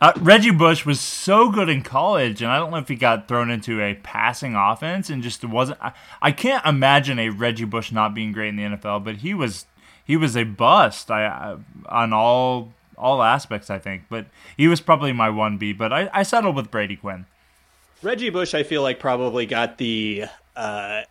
Uh, 0.00 0.12
Reggie 0.20 0.50
Bush 0.50 0.84
was 0.84 1.00
so 1.00 1.50
good 1.50 1.68
in 1.68 1.82
college, 1.82 2.42
and 2.42 2.50
I 2.50 2.58
don't 2.58 2.70
know 2.70 2.76
if 2.76 2.88
he 2.88 2.96
got 2.96 3.26
thrown 3.26 3.50
into 3.50 3.80
a 3.80 3.94
passing 3.94 4.54
offense 4.54 5.08
and 5.08 5.22
just 5.22 5.44
wasn't. 5.44 5.78
I, 5.80 5.92
I 6.20 6.32
can't 6.32 6.64
imagine 6.66 7.18
a 7.18 7.30
Reggie 7.30 7.64
Bush 7.64 7.90
not 7.90 8.14
being 8.14 8.32
great 8.32 8.48
in 8.48 8.56
the 8.56 8.62
NFL, 8.62 9.02
but 9.04 9.16
he 9.16 9.32
was 9.34 9.66
he 10.04 10.16
was 10.16 10.36
a 10.36 10.44
bust. 10.44 11.10
I, 11.10 11.24
I 11.26 11.56
on 11.88 12.12
all 12.12 12.72
all 12.96 13.22
aspects, 13.22 13.70
I 13.70 13.78
think. 13.78 14.04
But 14.08 14.26
he 14.56 14.68
was 14.68 14.80
probably 14.80 15.12
my 15.12 15.30
one 15.30 15.58
B. 15.58 15.72
But 15.72 15.92
I, 15.92 16.10
I 16.12 16.22
settled 16.22 16.56
with 16.56 16.70
Brady 16.70 16.96
Quinn. 16.96 17.26
Reggie 18.02 18.30
Bush, 18.30 18.54
I 18.54 18.62
feel 18.62 18.82
like 18.82 19.00
probably 19.00 19.46
got 19.46 19.78
the 19.78 20.24
uh, 20.56 21.02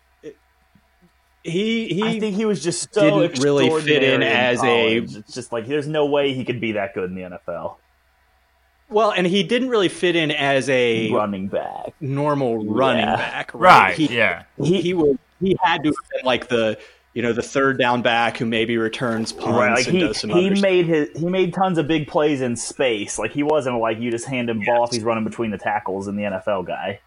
he 1.44 1.88
he 1.88 2.04
I 2.04 2.20
think 2.20 2.36
he 2.36 2.46
was 2.46 2.64
just 2.64 2.94
so 2.94 3.20
didn't 3.20 3.44
really 3.44 3.70
fit 3.82 4.02
in 4.04 4.22
extraordinary 4.22 4.34
as 4.34 4.64
a- 4.64 4.98
It's 5.20 5.34
just 5.34 5.52
like 5.52 5.68
there's 5.68 5.88
no 5.88 6.06
way 6.06 6.34
he 6.34 6.46
could 6.46 6.62
be 6.62 6.74
that 6.74 6.94
good 6.94 7.10
in 7.10 7.16
the 7.16 7.22
NFL. 7.24 7.76
well, 8.90 9.12
and 9.12 9.26
he 9.28 9.44
didn't 9.44 9.70
really 9.70 9.90
fit 9.90 10.16
in 10.16 10.32
as 10.32 10.70
a 10.70 11.12
Running 11.12 11.48
back. 11.48 11.94
normal 12.00 12.64
running 12.66 13.06
Yeah. 13.06 13.16
back, 13.18 13.54
right? 13.54 13.62
Right. 13.90 13.98
He, 13.98 14.16
yeah. 14.16 14.44
he 14.62 14.82
he 14.82 14.94
was 14.94 15.18
he 15.42 15.58
had 15.62 15.84
to 15.84 15.90
have 15.90 15.96
been 16.16 16.26
like 16.26 16.48
the 16.48 16.78
you 17.13 17.21
know 17.21 17.34
the 17.34 17.41
third 17.43 17.78
down 17.78 18.02
back 18.02 18.38
who 18.38 18.45
maybe 18.45 18.78
returns 18.78 19.32
punts 19.32 19.58
Right, 19.58 19.76
like 19.76 19.86
and 19.88 19.95
he, 19.95 20.02
does 20.02 20.19
some 20.19 20.32
he 20.32 20.47
other 20.47 20.56
stuff. 20.56 20.63
made 20.63 20.86
his 20.86 21.19
he 21.19 21.30
made 21.30 21.54
tons 21.54 21.78
of 21.78 21.88
big 21.88 22.08
plays 22.08 22.41
in 22.41 22.56
space. 22.56 23.19
Like 23.19 23.32
he 23.32 23.43
wasn't 23.43 23.80
like 23.80 23.99
you 23.99 24.10
just 24.12 24.26
hand 24.26 24.49
him 24.49 24.62
ball 24.65 24.86
if 24.86 24.91
he's 24.91 25.04
running 25.04 25.23
between 25.23 25.52
the 25.52 25.58
tackles 25.58 26.08
in 26.08 26.15
the 26.15 26.23
NFL 26.23 26.65
guy. 26.67 26.99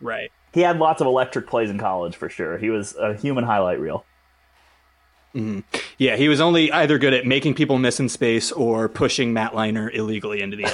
right. 0.00 0.30
He 0.52 0.60
had 0.62 0.78
lots 0.78 1.02
of 1.02 1.06
electric 1.06 1.46
plays 1.46 1.68
in 1.68 1.76
college 1.78 2.16
for 2.16 2.30
sure. 2.30 2.56
He 2.56 2.70
was 2.70 2.96
a 2.96 3.14
human 3.14 3.44
highlight 3.44 3.80
reel. 3.80 4.04
Mm-hmm. 5.34 5.60
Yeah, 5.98 6.16
he 6.16 6.26
was 6.28 6.40
only 6.40 6.72
either 6.72 6.98
good 6.98 7.12
at 7.12 7.26
making 7.26 7.52
people 7.54 7.76
miss 7.78 8.00
in 8.00 8.08
space 8.08 8.50
or 8.50 8.88
pushing 8.88 9.34
Matt 9.34 9.52
Leinart 9.52 9.94
illegally 9.94 10.40
into 10.40 10.56
the 10.56 10.64
end. 10.64 10.72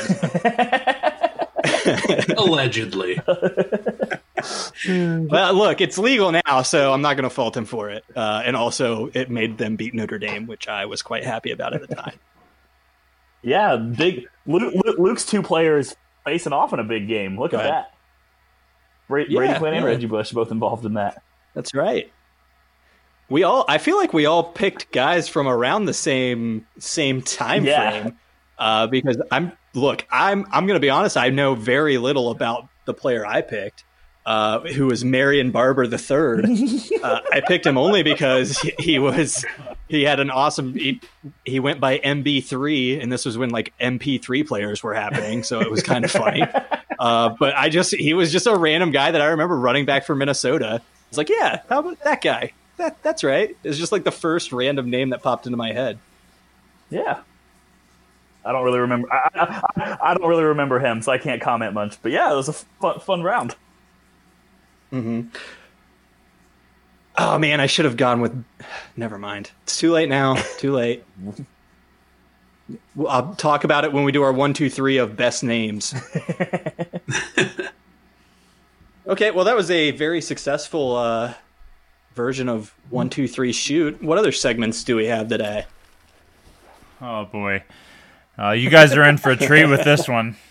Allegedly. 2.38 3.20
well, 4.86 5.54
look, 5.54 5.80
it's 5.80 5.98
legal 5.98 6.32
now, 6.32 6.62
so 6.62 6.92
I'm 6.92 7.02
not 7.02 7.14
going 7.16 7.24
to 7.24 7.30
fault 7.30 7.56
him 7.56 7.64
for 7.64 7.90
it. 7.90 8.04
Uh, 8.14 8.42
and 8.44 8.56
also, 8.56 9.10
it 9.14 9.30
made 9.30 9.58
them 9.58 9.76
beat 9.76 9.94
Notre 9.94 10.18
Dame, 10.18 10.46
which 10.46 10.66
I 10.68 10.86
was 10.86 11.02
quite 11.02 11.24
happy 11.24 11.50
about 11.50 11.74
at 11.74 11.86
the 11.86 11.94
time. 11.94 12.18
Yeah, 13.46 13.76
big 13.76 14.26
Luke, 14.46 14.72
Luke- 14.74 14.98
Luke's 14.98 15.26
two 15.26 15.42
players 15.42 15.94
facing 16.24 16.54
off 16.54 16.72
in 16.72 16.78
a 16.78 16.82
big 16.84 17.08
game. 17.08 17.38
Look 17.38 17.50
Go 17.50 17.58
at 17.58 17.66
ahead. 17.66 17.74
that. 17.74 17.94
Bra- 19.06 19.24
Yeah, 19.28 19.36
Brady 19.36 19.54
Quinn 19.58 19.74
and 19.74 19.82
yeah. 19.84 19.90
Reggie 19.90 20.06
Bush 20.06 20.32
both 20.32 20.50
involved 20.50 20.86
in 20.86 20.94
that. 20.94 21.22
That's 21.52 21.74
right. 21.74 22.10
We 23.28 23.42
all, 23.42 23.66
I 23.68 23.76
feel 23.76 23.98
like 23.98 24.14
we 24.14 24.24
all 24.24 24.44
picked 24.44 24.92
guys 24.92 25.28
from 25.28 25.46
around 25.46 25.84
the 25.84 25.92
same 25.92 26.66
same 26.78 27.20
time 27.20 27.66
Yeah. 27.66 27.90
frame. 28.04 28.18
Uh, 28.58 28.86
because 28.86 29.20
I'm 29.30 29.52
look, 29.74 30.06
I'm 30.10 30.46
I'm 30.50 30.66
going 30.66 30.76
to 30.76 30.80
be 30.80 30.88
honest. 30.88 31.18
I 31.18 31.28
know 31.28 31.54
very 31.54 31.98
little 31.98 32.30
about 32.30 32.68
the 32.86 32.94
player 32.94 33.26
I 33.26 33.42
picked, 33.42 33.84
uh, 34.26 34.60
who 34.60 34.86
was 34.86 35.04
Marion 35.04 35.50
Barber 35.50 35.86
the 35.86 35.98
third. 35.98 36.46
uh, 37.02 37.20
I 37.32 37.40
picked 37.46 37.66
him 37.66 37.76
only 37.76 38.02
because 38.02 38.58
he, 38.58 38.72
he 38.78 38.98
was 38.98 39.44
he 39.88 40.02
had 40.02 40.20
an 40.20 40.30
awesome. 40.30 40.74
He, 40.74 41.00
he 41.44 41.60
went 41.60 41.78
by 41.80 41.98
MB3, 41.98 43.02
and 43.02 43.12
this 43.12 43.24
was 43.26 43.36
when 43.36 43.50
like 43.50 43.72
MP3 43.80 44.46
players 44.46 44.82
were 44.82 44.94
happening, 44.94 45.42
so 45.42 45.60
it 45.60 45.70
was 45.70 45.82
kind 45.82 46.04
of 46.04 46.10
funny. 46.10 46.42
Uh, 46.98 47.30
but 47.38 47.54
I 47.56 47.68
just 47.68 47.94
he 47.94 48.14
was 48.14 48.32
just 48.32 48.46
a 48.46 48.56
random 48.56 48.90
guy 48.92 49.10
that 49.10 49.20
I 49.20 49.26
remember 49.26 49.58
running 49.58 49.84
back 49.84 50.04
for 50.06 50.14
Minnesota. 50.14 50.80
It's 51.08 51.18
like, 51.18 51.28
yeah, 51.28 51.60
how 51.68 51.80
about 51.80 52.02
that 52.04 52.22
guy? 52.22 52.52
That 52.78 53.02
that's 53.02 53.22
right. 53.22 53.56
It's 53.62 53.78
just 53.78 53.92
like 53.92 54.04
the 54.04 54.10
first 54.10 54.52
random 54.52 54.90
name 54.90 55.10
that 55.10 55.22
popped 55.22 55.46
into 55.46 55.56
my 55.58 55.72
head. 55.72 55.98
Yeah. 56.90 57.20
I 58.44 58.52
don't 58.52 58.64
really 58.64 58.80
remember. 58.80 59.12
I, 59.12 59.28
I, 59.34 59.62
I- 59.76 59.98
I 60.10 60.14
don't 60.14 60.28
really 60.28 60.44
remember 60.44 60.78
him, 60.78 61.00
so 61.02 61.10
I 61.12 61.18
can't 61.18 61.40
comment 61.40 61.72
much. 61.72 61.96
But 62.02 62.12
yeah, 62.12 62.30
it 62.32 62.36
was 62.36 62.48
a 62.48 62.52
fun, 62.52 63.00
fun 63.00 63.22
round. 63.22 63.54
Oh 67.16 67.38
man, 67.38 67.60
I 67.60 67.66
should 67.66 67.84
have 67.84 67.96
gone 67.96 68.20
with. 68.20 68.44
Never 68.96 69.18
mind. 69.18 69.50
It's 69.62 69.78
too 69.78 69.92
late 69.92 70.08
now. 70.08 70.34
Too 70.58 70.72
late. 70.72 71.04
Well, 72.94 73.08
I'll 73.08 73.34
talk 73.34 73.64
about 73.64 73.84
it 73.84 73.92
when 73.92 74.04
we 74.04 74.12
do 74.12 74.22
our 74.22 74.32
one, 74.32 74.54
two, 74.54 74.70
three 74.70 74.96
of 74.96 75.16
best 75.16 75.44
names. 75.44 75.94
okay, 79.06 79.30
well, 79.30 79.44
that 79.44 79.54
was 79.54 79.70
a 79.70 79.90
very 79.90 80.22
successful 80.22 80.96
uh, 80.96 81.34
version 82.14 82.48
of 82.48 82.74
one, 82.88 83.10
two, 83.10 83.28
three, 83.28 83.52
shoot. 83.52 84.02
What 84.02 84.16
other 84.16 84.32
segments 84.32 84.82
do 84.82 84.96
we 84.96 85.06
have 85.06 85.28
today? 85.28 85.66
Oh 87.02 87.26
boy. 87.26 87.62
Uh, 88.38 88.52
you 88.52 88.70
guys 88.70 88.94
are 88.94 89.04
in 89.04 89.18
for 89.18 89.30
a 89.30 89.36
treat 89.36 89.66
with 89.66 89.84
this 89.84 90.08
one. 90.08 90.36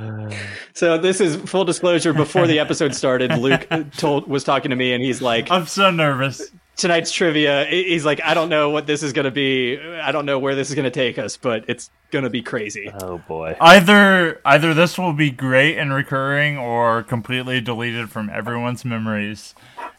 So 0.72 0.96
this 0.96 1.20
is 1.20 1.36
full 1.36 1.64
disclosure. 1.64 2.12
Before 2.12 2.46
the 2.46 2.58
episode 2.58 2.94
started, 2.94 3.36
Luke 3.36 3.66
told 3.96 4.26
was 4.28 4.44
talking 4.44 4.70
to 4.70 4.76
me, 4.76 4.92
and 4.92 5.02
he's 5.02 5.20
like, 5.20 5.50
I'm 5.50 5.66
so 5.66 5.90
nervous. 5.90 6.50
tonight's 6.76 7.12
trivia. 7.12 7.66
He's 7.66 8.04
like, 8.06 8.20
I 8.22 8.32
don't 8.32 8.48
know 8.48 8.70
what 8.70 8.86
this 8.86 9.02
is 9.02 9.12
going 9.12 9.26
to 9.26 9.30
be. 9.30 9.78
I 9.78 10.12
don't 10.12 10.24
know 10.24 10.38
where 10.38 10.54
this 10.54 10.70
is 10.70 10.74
going 10.74 10.84
to 10.84 10.90
take 10.90 11.18
us, 11.18 11.36
but 11.36 11.64
it's 11.68 11.90
going 12.12 12.24
to 12.24 12.30
be 12.30 12.40
crazy. 12.40 12.90
Oh 13.00 13.18
boy. 13.28 13.56
Either 13.60 14.40
either 14.44 14.72
this 14.72 14.96
will 14.96 15.12
be 15.12 15.30
great 15.30 15.76
and 15.76 15.92
recurring, 15.92 16.56
or 16.56 17.02
completely 17.02 17.60
deleted 17.60 18.08
from 18.10 18.30
everyone's 18.30 18.84
memories, 18.84 19.54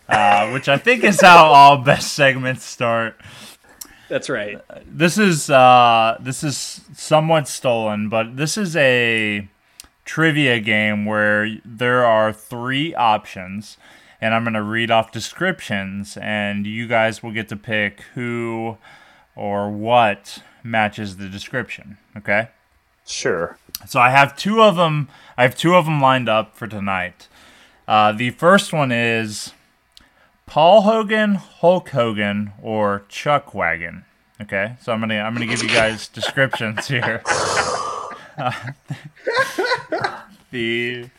uh, 0.10 0.50
which 0.52 0.68
I 0.68 0.78
think 0.78 1.04
is 1.04 1.22
how 1.22 1.46
all 1.54 1.78
best 1.78 2.14
segments 2.14 2.64
start. 2.64 3.20
That's 4.10 4.30
right. 4.30 4.60
This 4.88 5.18
is 5.18 5.50
uh, 5.50 6.18
this 6.20 6.44
is 6.44 6.82
somewhat 6.96 7.48
stolen, 7.48 8.10
but 8.10 8.36
this 8.36 8.58
is 8.58 8.76
a 8.76 9.48
trivia 10.06 10.60
game 10.60 11.06
where 11.06 11.58
there 11.64 12.06
are 12.06 12.34
three 12.34 12.94
options, 12.96 13.78
and 14.20 14.34
I'm 14.34 14.44
going 14.44 14.54
to 14.54 14.64
read 14.64 14.92
off 14.92 15.12
descriptions, 15.12 16.18
and 16.22 16.66
you 16.66 16.88
guys 16.88 17.24
will 17.24 17.32
get 17.32 17.50
to 17.50 17.56
pick 17.56 18.02
who 18.14 18.78
or 19.36 19.70
what 19.70 20.44
matches 20.64 21.18
the 21.18 21.30
description. 21.30 21.98
Okay. 22.18 22.50
Sure. 23.06 23.58
So 23.88 24.00
I 24.00 24.12
have 24.12 24.38
two 24.38 24.62
of 24.62 24.76
them. 24.76 25.10
I 25.38 25.44
have 25.44 25.56
two 25.56 25.76
of 25.76 25.86
them 25.86 26.00
lined 26.02 26.30
up 26.30 26.56
for 26.56 26.68
tonight. 26.68 27.28
Uh, 27.88 28.12
the 28.12 28.30
first 28.32 28.72
one 28.72 28.92
is 28.92 29.54
Paul 30.46 30.82
Hogan, 30.82 31.36
Hulk 31.36 31.90
Hogan, 31.90 32.54
or 32.62 33.04
Chuck 33.10 33.54
Wagon. 33.54 34.06
Okay, 34.40 34.76
so 34.82 34.92
I'm 34.92 35.00
gonna 35.00 35.20
I'm 35.20 35.34
gonna 35.34 35.46
give 35.46 35.62
you 35.62 35.70
guys 35.70 36.08
descriptions 36.08 36.88
here. 36.88 37.24
Uh, 38.38 38.52
the 40.52 41.10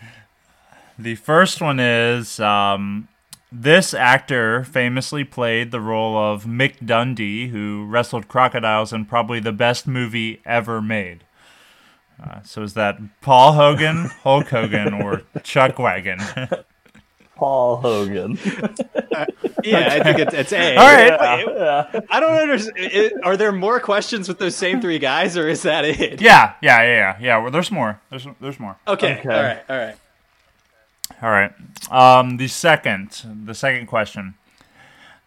the 0.98 1.14
first 1.16 1.60
one 1.60 1.80
is 1.80 2.38
um, 2.40 3.08
this 3.50 3.92
actor 3.92 4.64
famously 4.64 5.24
played 5.24 5.70
the 5.70 5.80
role 5.80 6.16
of 6.16 6.44
Mick 6.44 6.84
Dundee, 6.84 7.48
who 7.48 7.86
wrestled 7.86 8.28
crocodiles 8.28 8.92
in 8.92 9.04
probably 9.04 9.40
the 9.40 9.52
best 9.52 9.86
movie 9.86 10.40
ever 10.44 10.80
made. 10.80 11.24
Uh, 12.22 12.42
so 12.42 12.62
is 12.62 12.74
that 12.74 12.98
Paul 13.20 13.54
Hogan, 13.54 14.10
Hulk 14.22 14.48
Hogan, 14.48 14.94
or 14.94 15.22
Chuck 15.42 15.78
Wagon? 15.78 16.20
Paul 17.36 17.76
Hogan. 17.76 18.38
Yeah, 19.64 19.88
I 19.92 20.02
think 20.02 20.18
it's, 20.18 20.34
it's 20.34 20.52
A. 20.52 20.76
All 20.76 20.86
right. 20.86 21.46
yeah. 21.46 22.00
I 22.10 22.20
don't 22.20 22.34
understand. 22.34 23.12
Are 23.22 23.36
there 23.36 23.52
more 23.52 23.78
questions 23.78 24.26
with 24.28 24.38
those 24.38 24.56
same 24.56 24.80
three 24.80 24.98
guys, 24.98 25.36
or 25.36 25.48
is 25.48 25.62
that 25.62 25.84
it? 25.84 26.20
Yeah, 26.20 26.54
yeah, 26.60 26.82
yeah, 26.82 26.82
yeah. 26.82 27.16
yeah 27.20 27.38
well, 27.38 27.52
there's 27.52 27.70
more. 27.70 28.00
There's 28.10 28.26
there's 28.40 28.58
more. 28.58 28.76
Okay. 28.88 29.18
Okay. 29.18 29.28
All 29.28 29.42
right. 29.42 29.62
All 29.68 29.76
right. 29.76 29.96
All 31.22 31.30
right. 31.30 31.52
Um, 31.90 32.38
the 32.38 32.48
second, 32.48 33.22
the 33.44 33.54
second 33.54 33.86
question. 33.86 34.34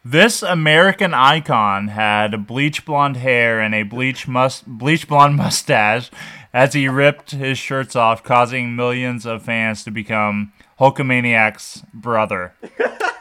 This 0.04 0.44
American 0.44 1.14
icon 1.14 1.88
had 1.88 2.46
bleach 2.46 2.86
blonde 2.86 3.18
hair 3.18 3.60
and 3.60 3.74
a 3.74 3.84
bleach 3.84 4.28
mus- 4.28 4.64
bleach 4.68 5.08
blonde 5.08 5.36
mustache 5.38 6.12
as 6.54 6.74
he 6.74 6.88
ripped 6.88 7.32
his 7.32 7.58
shirts 7.58 7.96
off, 7.96 8.24
causing 8.24 8.76
millions 8.76 9.26
of 9.26 9.44
fans 9.44 9.84
to 9.84 9.92
become 9.92 10.54
Hulkamaniac's 10.80 11.84
brother. 11.94 12.54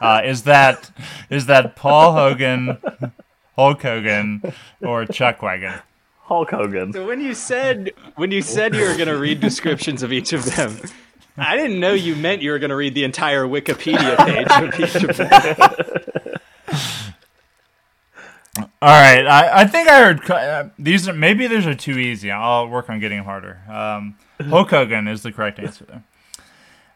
Uh, 0.01 0.21
is 0.25 0.43
that 0.43 0.91
is 1.29 1.45
that 1.45 1.75
Paul 1.75 2.13
Hogan, 2.13 2.77
Hulk 3.55 3.81
Hogan, 3.81 4.53
or 4.81 5.05
Chuck 5.05 5.41
Wagon? 5.41 5.73
Hulk 6.23 6.51
Hogan. 6.51 6.91
So 6.91 7.05
when 7.07 7.21
you 7.21 7.33
said 7.33 7.91
when 8.15 8.31
you 8.31 8.41
said 8.41 8.75
you 8.75 8.81
were 8.81 8.95
going 8.95 9.07
to 9.07 9.17
read 9.17 9.39
descriptions 9.39 10.03
of 10.03 10.11
each 10.11 10.33
of 10.33 10.43
them, 10.55 10.77
I 11.37 11.55
didn't 11.55 11.79
know 11.79 11.93
you 11.93 12.15
meant 12.15 12.41
you 12.41 12.51
were 12.51 12.59
going 12.59 12.71
to 12.71 12.75
read 12.75 12.93
the 12.93 13.03
entire 13.03 13.45
Wikipedia 13.45 14.17
page 14.17 14.47
of 14.51 14.79
each 14.79 14.95
of 15.03 15.17
them. 15.17 15.55
All 18.81 18.89
right, 18.89 19.25
I, 19.25 19.61
I 19.61 19.67
think 19.67 19.89
I 19.89 19.99
heard 19.99 20.29
uh, 20.29 20.69
these. 20.77 21.07
Are, 21.07 21.13
maybe 21.13 21.47
these 21.47 21.65
are 21.65 21.75
too 21.75 21.97
easy. 21.97 22.31
I'll 22.31 22.67
work 22.67 22.89
on 22.89 22.99
getting 22.99 23.23
harder. 23.23 23.59
Um, 23.69 24.17
Hulk 24.41 24.69
Hogan 24.69 25.07
is 25.07 25.23
the 25.23 25.31
correct 25.31 25.59
answer 25.59 25.85
there. 25.85 26.03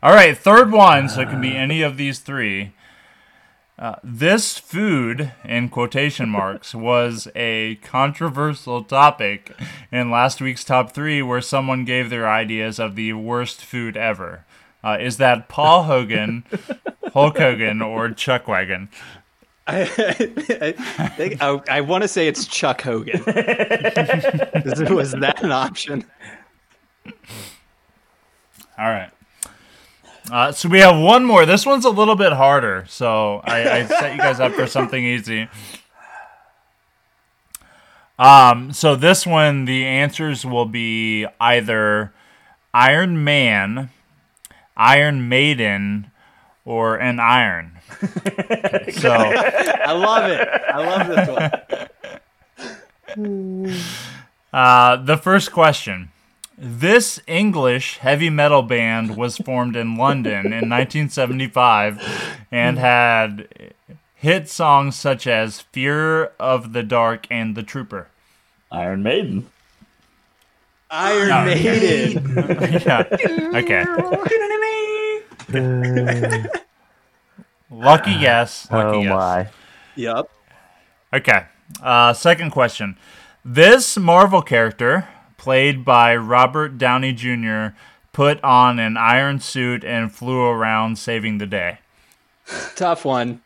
All 0.01 0.13
right, 0.13 0.37
third 0.37 0.71
one. 0.71 1.09
So 1.09 1.21
it 1.21 1.29
can 1.29 1.41
be 1.41 1.55
any 1.55 1.81
of 1.81 1.97
these 1.97 2.19
three. 2.19 2.73
Uh, 3.77 3.95
this 4.03 4.57
food, 4.57 5.31
in 5.45 5.69
quotation 5.69 6.29
marks, 6.39 6.75
was 6.75 7.27
a 7.35 7.75
controversial 7.75 8.83
topic 8.83 9.53
in 9.91 10.11
last 10.11 10.41
week's 10.41 10.63
top 10.63 10.91
three, 10.93 11.21
where 11.21 11.41
someone 11.41 11.85
gave 11.85 12.09
their 12.09 12.29
ideas 12.29 12.79
of 12.79 12.95
the 12.95 13.13
worst 13.13 13.63
food 13.63 13.95
ever. 13.97 14.45
Uh, 14.83 14.97
is 14.99 15.17
that 15.17 15.49
Paul 15.49 15.83
Hogan, 15.83 16.43
Hulk 17.13 17.37
Hogan, 17.37 17.81
or 17.81 18.09
Chuck 18.11 18.47
Wagon? 18.47 18.87
I, 19.67 19.81
I, 19.81 21.07
think- 21.09 21.41
I, 21.41 21.61
I 21.69 21.81
want 21.81 22.01
to 22.03 22.07
say 22.07 22.27
it's 22.27 22.45
Chuck 22.47 22.81
Hogan. 22.81 23.21
Was 23.25 25.11
that 25.11 25.39
an 25.43 25.51
option? 25.51 26.05
All 27.05 28.89
right. 28.89 29.11
Uh, 30.31 30.51
so 30.51 30.69
we 30.69 30.79
have 30.79 30.99
one 30.99 31.25
more. 31.25 31.45
This 31.45 31.65
one's 31.65 31.85
a 31.85 31.89
little 31.89 32.15
bit 32.15 32.33
harder, 32.33 32.85
so 32.87 33.41
I, 33.43 33.79
I 33.79 33.85
set 33.85 34.11
you 34.13 34.19
guys 34.19 34.39
up 34.39 34.53
for 34.53 34.67
something 34.67 35.03
easy. 35.03 35.47
Um, 38.19 38.73
so 38.73 38.95
this 38.95 39.25
one, 39.25 39.65
the 39.65 39.85
answers 39.85 40.45
will 40.45 40.65
be 40.65 41.25
either 41.39 42.13
Iron 42.73 43.23
Man, 43.23 43.89
Iron 44.75 45.29
Maiden, 45.29 46.11
or 46.65 46.97
an 46.97 47.19
iron. 47.19 47.79
so 48.91 49.11
I 49.11 49.93
love 49.93 50.29
it. 50.29 50.47
I 50.47 50.85
love 50.85 51.07
this 51.07 51.27
one. 53.15 53.73
uh, 54.53 54.97
the 54.97 55.17
first 55.17 55.51
question. 55.51 56.11
This 56.61 57.21
English 57.25 57.99
heavy 57.99 58.29
metal 58.29 58.61
band 58.63 59.15
was 59.15 59.37
formed 59.37 59.77
in 59.77 59.95
London 59.95 60.47
in 60.47 60.67
1975 60.69 62.03
and 62.51 62.77
had 62.77 63.47
hit 64.13 64.49
songs 64.49 64.97
such 64.97 65.25
as 65.25 65.61
Fear 65.61 66.25
of 66.37 66.73
the 66.73 66.83
Dark 66.83 67.27
and 67.31 67.55
The 67.55 67.63
Trooper. 67.63 68.09
Iron 68.73 69.01
Maiden. 69.03 69.47
Iron 70.91 71.29
No. 71.29 71.45
Maiden. 71.45 72.35
yeah. 72.85 73.03
Okay. 73.55 73.85
Lucky 77.71 78.17
guess. 78.19 78.69
Lucky 78.69 79.03
guess. 79.03 79.47
Yep. 79.95 80.29
Okay. 81.13 81.45
Uh, 81.81 82.11
second 82.11 82.51
question. 82.51 82.97
This 83.45 83.97
Marvel 83.97 84.41
character, 84.41 85.07
played 85.39 85.83
by 85.83 86.15
Robert 86.15 86.77
Downey 86.77 87.13
Jr., 87.13 87.75
put 88.11 88.43
on 88.43 88.77
an 88.77 88.97
iron 88.97 89.39
suit 89.39 89.83
and 89.83 90.11
flew 90.11 90.41
around 90.41 90.99
saving 90.99 91.39
the 91.39 91.47
day. 91.47 91.79
Tough 92.75 93.05
one. 93.05 93.41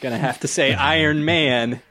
Gonna 0.00 0.18
have 0.18 0.40
to 0.40 0.48
say 0.48 0.72
Iron 0.74 1.24
Man. 1.24 1.82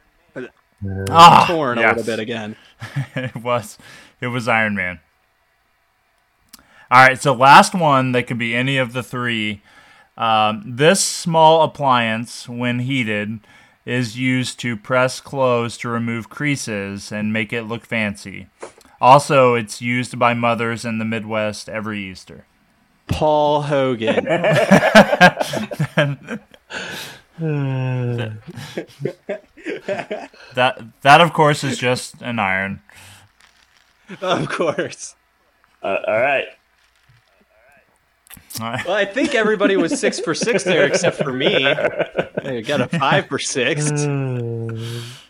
Ah, 1.10 1.46
Torn 1.48 1.78
a 1.78 1.88
little 1.88 2.04
bit 2.04 2.20
again. 2.20 2.56
it 3.16 3.36
was 3.36 3.78
it 4.22 4.28
was 4.28 4.48
Iron 4.48 4.76
Man. 4.76 5.00
All 6.90 7.06
right, 7.06 7.22
so 7.22 7.34
last 7.34 7.76
one 7.76 8.14
that 8.14 8.28
could 8.28 8.38
be 8.38 8.56
any 8.56 8.78
of 8.78 8.94
the 8.94 9.04
three. 9.04 9.62
Um, 10.16 10.64
this 10.66 11.04
small 11.04 11.64
appliance, 11.64 12.48
when 12.48 12.80
heated, 12.80 13.42
is 13.86 14.18
used 14.18 14.60
to 14.60 14.78
press 14.78 15.20
clothes 15.20 15.78
to 15.80 15.90
remove 15.90 16.30
creases 16.30 17.12
and 17.12 17.34
make 17.34 17.52
it 17.52 17.64
look 17.64 17.86
fancy. 17.86 18.48
Also, 19.00 19.54
it's 19.56 19.82
used 19.82 20.18
by 20.18 20.34
mothers 20.34 20.86
in 20.86 20.98
the 20.98 21.06
Midwest 21.06 21.70
every 21.70 22.00
Easter. 22.00 22.46
Paul 23.08 23.64
Hogan. 23.64 24.26
That 30.56 30.82
that 31.02 31.22
of 31.22 31.34
course 31.34 31.64
is 31.64 31.78
just 31.78 32.22
an 32.22 32.40
iron. 32.40 32.82
of 34.22 34.50
course. 34.50 35.16
Uh, 35.84 35.98
all 36.08 36.20
right. 36.20 36.46
All 38.60 38.72
right. 38.72 38.86
Well, 38.86 38.96
I 38.96 39.06
think 39.06 39.36
everybody 39.36 39.78
was 39.78 40.00
six 40.00 40.20
for 40.20 40.34
six 40.34 40.64
there 40.64 40.86
except 40.86 41.18
for 41.18 41.32
me. 41.32 41.66
I 41.68 42.64
got 42.66 42.82
a 42.82 42.88
five 42.88 43.28
for 43.28 43.38
six. 43.38 43.92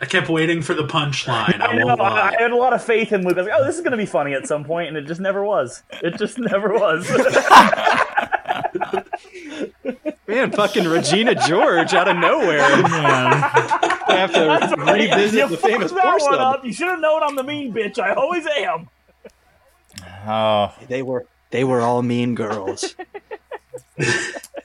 I 0.00 0.06
kept 0.06 0.28
waiting 0.28 0.62
for 0.62 0.74
the 0.74 0.84
punchline. 0.86 1.60
I 1.60 1.66
I 1.72 1.74
know. 1.76 1.88
I, 1.88 2.28
I 2.28 2.40
had 2.42 2.52
a 2.52 2.56
lot 2.56 2.72
of 2.72 2.82
faith 2.84 3.12
in 3.12 3.24
Luke. 3.24 3.36
I 3.36 3.40
was 3.42 3.46
like, 3.48 3.60
"Oh, 3.60 3.64
this 3.64 3.74
is 3.74 3.80
going 3.80 3.90
to 3.92 3.96
be 3.96 4.06
funny 4.06 4.32
at 4.34 4.46
some 4.46 4.64
point," 4.64 4.88
and 4.88 4.96
it 4.96 5.06
just 5.06 5.20
never 5.20 5.44
was. 5.44 5.82
It 6.02 6.16
just 6.18 6.38
never 6.38 6.72
was. 6.72 7.08
Man, 10.28 10.52
fucking 10.52 10.86
Regina 10.86 11.34
George 11.34 11.94
out 11.94 12.06
of 12.06 12.16
nowhere. 12.18 12.60
Oh, 12.60 12.78
I 12.90 14.04
have 14.08 14.32
to 14.34 14.76
you 14.76 14.84
revisit 14.92 15.48
the 15.48 15.56
famous 15.56 15.90
that 15.92 16.04
one 16.04 16.20
one. 16.20 16.38
up. 16.38 16.64
You 16.64 16.72
should 16.72 16.88
have 16.88 17.00
known 17.00 17.22
I'm 17.22 17.34
the 17.34 17.42
mean 17.42 17.72
bitch. 17.72 17.98
I 17.98 18.12
always 18.14 18.46
am. 18.46 18.88
Oh, 20.26 20.74
They 20.88 21.02
were 21.02 21.26
they 21.50 21.64
were 21.64 21.80
all 21.80 22.02
mean 22.02 22.34
girls. 22.34 22.94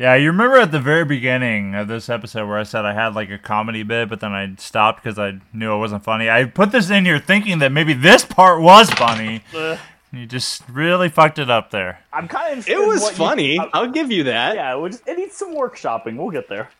Yeah, 0.00 0.14
you 0.14 0.28
remember 0.28 0.56
at 0.56 0.72
the 0.72 0.80
very 0.80 1.04
beginning 1.04 1.74
of 1.74 1.86
this 1.86 2.08
episode 2.08 2.48
where 2.48 2.56
I 2.56 2.62
said 2.62 2.86
I 2.86 2.94
had 2.94 3.14
like 3.14 3.28
a 3.28 3.36
comedy 3.36 3.82
bit, 3.82 4.08
but 4.08 4.20
then 4.20 4.32
I 4.32 4.54
stopped 4.56 5.04
because 5.04 5.18
I 5.18 5.40
knew 5.52 5.74
it 5.74 5.78
wasn't 5.78 6.04
funny. 6.04 6.30
I 6.30 6.46
put 6.46 6.72
this 6.72 6.88
in 6.88 7.04
here 7.04 7.18
thinking 7.18 7.58
that 7.58 7.70
maybe 7.70 7.92
this 7.92 8.24
part 8.24 8.62
was 8.62 8.88
funny. 8.88 9.42
Ugh. 9.54 9.78
You 10.10 10.24
just 10.24 10.66
really 10.70 11.10
fucked 11.10 11.38
it 11.38 11.50
up 11.50 11.70
there. 11.70 12.00
I'm 12.14 12.28
kind 12.28 12.58
of. 12.58 12.66
It 12.66 12.78
was 12.78 13.10
funny. 13.10 13.58
I'll 13.74 13.90
give 13.90 14.10
you 14.10 14.24
that. 14.24 14.54
yeah, 14.54 14.82
it, 14.82 14.90
just, 14.90 15.06
it 15.06 15.18
needs 15.18 15.36
some 15.36 15.54
workshopping. 15.54 16.16
We'll 16.16 16.30
get 16.30 16.48
there. 16.48 16.70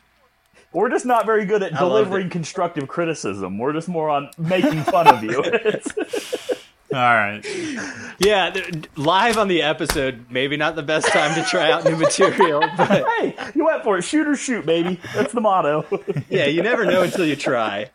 We're 0.73 0.89
just 0.89 1.05
not 1.05 1.27
very 1.27 1.45
good 1.45 1.63
at 1.63 1.75
I 1.75 1.79
delivering 1.79 2.31
constructive 2.31 2.89
criticism. 2.89 3.59
We're 3.59 3.75
just 3.75 3.89
more 3.89 4.09
on 4.09 4.31
making 4.39 4.83
fun 4.85 5.07
of 5.09 5.23
you. 5.23 5.45
It's- 6.91 6.95
All 6.95 7.15
right. 7.15 8.15
Yeah, 8.19 8.55
live 8.97 9.39
on 9.39 9.49
the 9.49 9.63
episode, 9.63 10.27
maybe 10.29 10.57
not 10.57 10.77
the 10.77 10.83
best 10.83 11.07
time 11.09 11.35
to 11.37 11.49
try 11.49 11.71
out 11.71 11.85
new 11.85 11.97
material, 11.97 12.61
but 12.77 13.05
hey, 13.19 13.35
you 13.55 13.65
went 13.65 13.83
for 13.85 13.99
it. 13.99 14.03
Shoot 14.03 14.27
or 14.29 14.37
shoot, 14.37 14.67
baby. 14.67 15.01
That's 15.15 15.33
the 15.33 15.41
motto. 15.41 15.87
yeah, 16.29 16.47
you 16.47 16.63
never 16.63 16.85
know 16.85 17.03
until 17.03 17.25
you 17.25 17.37
try. 17.37 17.91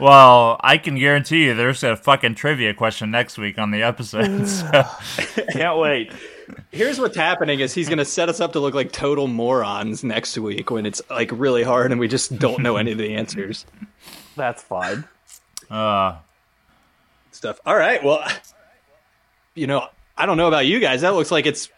Well, 0.00 0.60
I 0.60 0.78
can 0.78 0.96
guarantee 0.96 1.46
you 1.46 1.54
there's 1.54 1.82
a 1.82 1.96
fucking 1.96 2.36
trivia 2.36 2.72
question 2.72 3.10
next 3.10 3.36
week 3.36 3.58
on 3.58 3.72
the 3.72 3.82
episode. 3.82 4.46
So. 4.46 4.84
Can't 5.52 5.76
wait. 5.78 6.12
Here's 6.70 7.00
what's 7.00 7.16
happening 7.16 7.58
is 7.60 7.74
he's 7.74 7.88
going 7.88 7.98
to 7.98 8.04
set 8.04 8.28
us 8.28 8.38
up 8.40 8.52
to 8.52 8.60
look 8.60 8.74
like 8.74 8.92
total 8.92 9.26
morons 9.26 10.04
next 10.04 10.38
week 10.38 10.70
when 10.70 10.86
it's 10.86 11.02
like 11.10 11.30
really 11.32 11.64
hard 11.64 11.90
and 11.90 11.98
we 12.00 12.06
just 12.06 12.38
don't 12.38 12.62
know 12.62 12.76
any 12.76 12.92
of 12.92 12.98
the 12.98 13.14
answers. 13.16 13.66
That's 14.36 14.62
fine. 14.62 15.04
Uh, 15.68 16.16
Stuff. 17.38 17.60
All 17.64 17.76
right. 17.76 18.02
Well, 18.02 18.26
you 19.54 19.68
know, 19.68 19.86
I 20.16 20.26
don't 20.26 20.36
know 20.36 20.48
about 20.48 20.66
you 20.66 20.80
guys. 20.80 21.02
That 21.02 21.14
looks 21.14 21.30
like 21.30 21.46
it's 21.46 21.68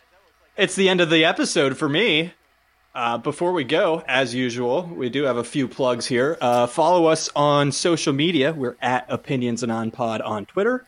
it's 0.56 0.74
the 0.74 0.88
end 0.88 1.02
of 1.02 1.10
the 1.10 1.26
episode 1.26 1.76
for 1.76 1.86
me. 1.86 2.32
Uh, 2.94 3.18
before 3.18 3.52
we 3.52 3.62
go, 3.62 4.02
as 4.08 4.34
usual, 4.34 4.84
we 4.84 5.10
do 5.10 5.24
have 5.24 5.36
a 5.36 5.44
few 5.44 5.68
plugs 5.68 6.06
here. 6.06 6.38
Uh, 6.40 6.66
follow 6.66 7.08
us 7.08 7.28
on 7.36 7.72
social 7.72 8.14
media. 8.14 8.54
We're 8.54 8.78
at 8.80 9.04
Opinions 9.10 9.62
and 9.62 9.70
On 9.70 9.90
Pod 9.90 10.22
on 10.22 10.46
Twitter. 10.46 10.86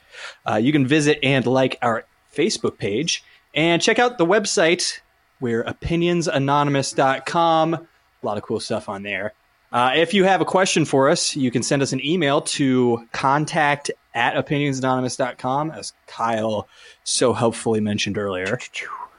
Uh, 0.49 0.57
you 0.57 0.73
can 0.73 0.87
visit 0.87 1.19
and 1.23 1.47
like 1.47 1.77
our 1.83 2.07
Facebook 2.35 2.79
page 2.79 3.23
and 3.55 3.83
check 3.83 3.99
out 3.99 4.17
the 4.17 4.25
website. 4.25 5.01
We're 5.39 5.65
opinionsanonymous.com. 5.65 7.75
A 7.75 7.87
lot 8.23 8.39
of 8.39 8.43
cool 8.43 8.61
stuff 8.61 8.89
on 8.89 9.03
there. 9.03 9.35
Uh, 9.71 9.93
if 9.97 10.15
you 10.15 10.25
have 10.25 10.41
a 10.41 10.47
question 10.47 10.87
for 10.87 11.11
us, 11.11 11.37
you 11.37 11.51
can 11.51 11.63
send 11.63 11.83
us 11.83 11.93
an 11.93 12.03
email 12.05 12.41
to 12.43 13.07
contact 13.13 13.91
at 14.15 14.35
opinionsanonymous.com, 14.35 15.71
as 15.71 15.93
Kyle 16.07 16.69
so 17.05 17.33
helpfully 17.33 17.81
mentioned 17.81 18.19
earlier. 18.19 18.59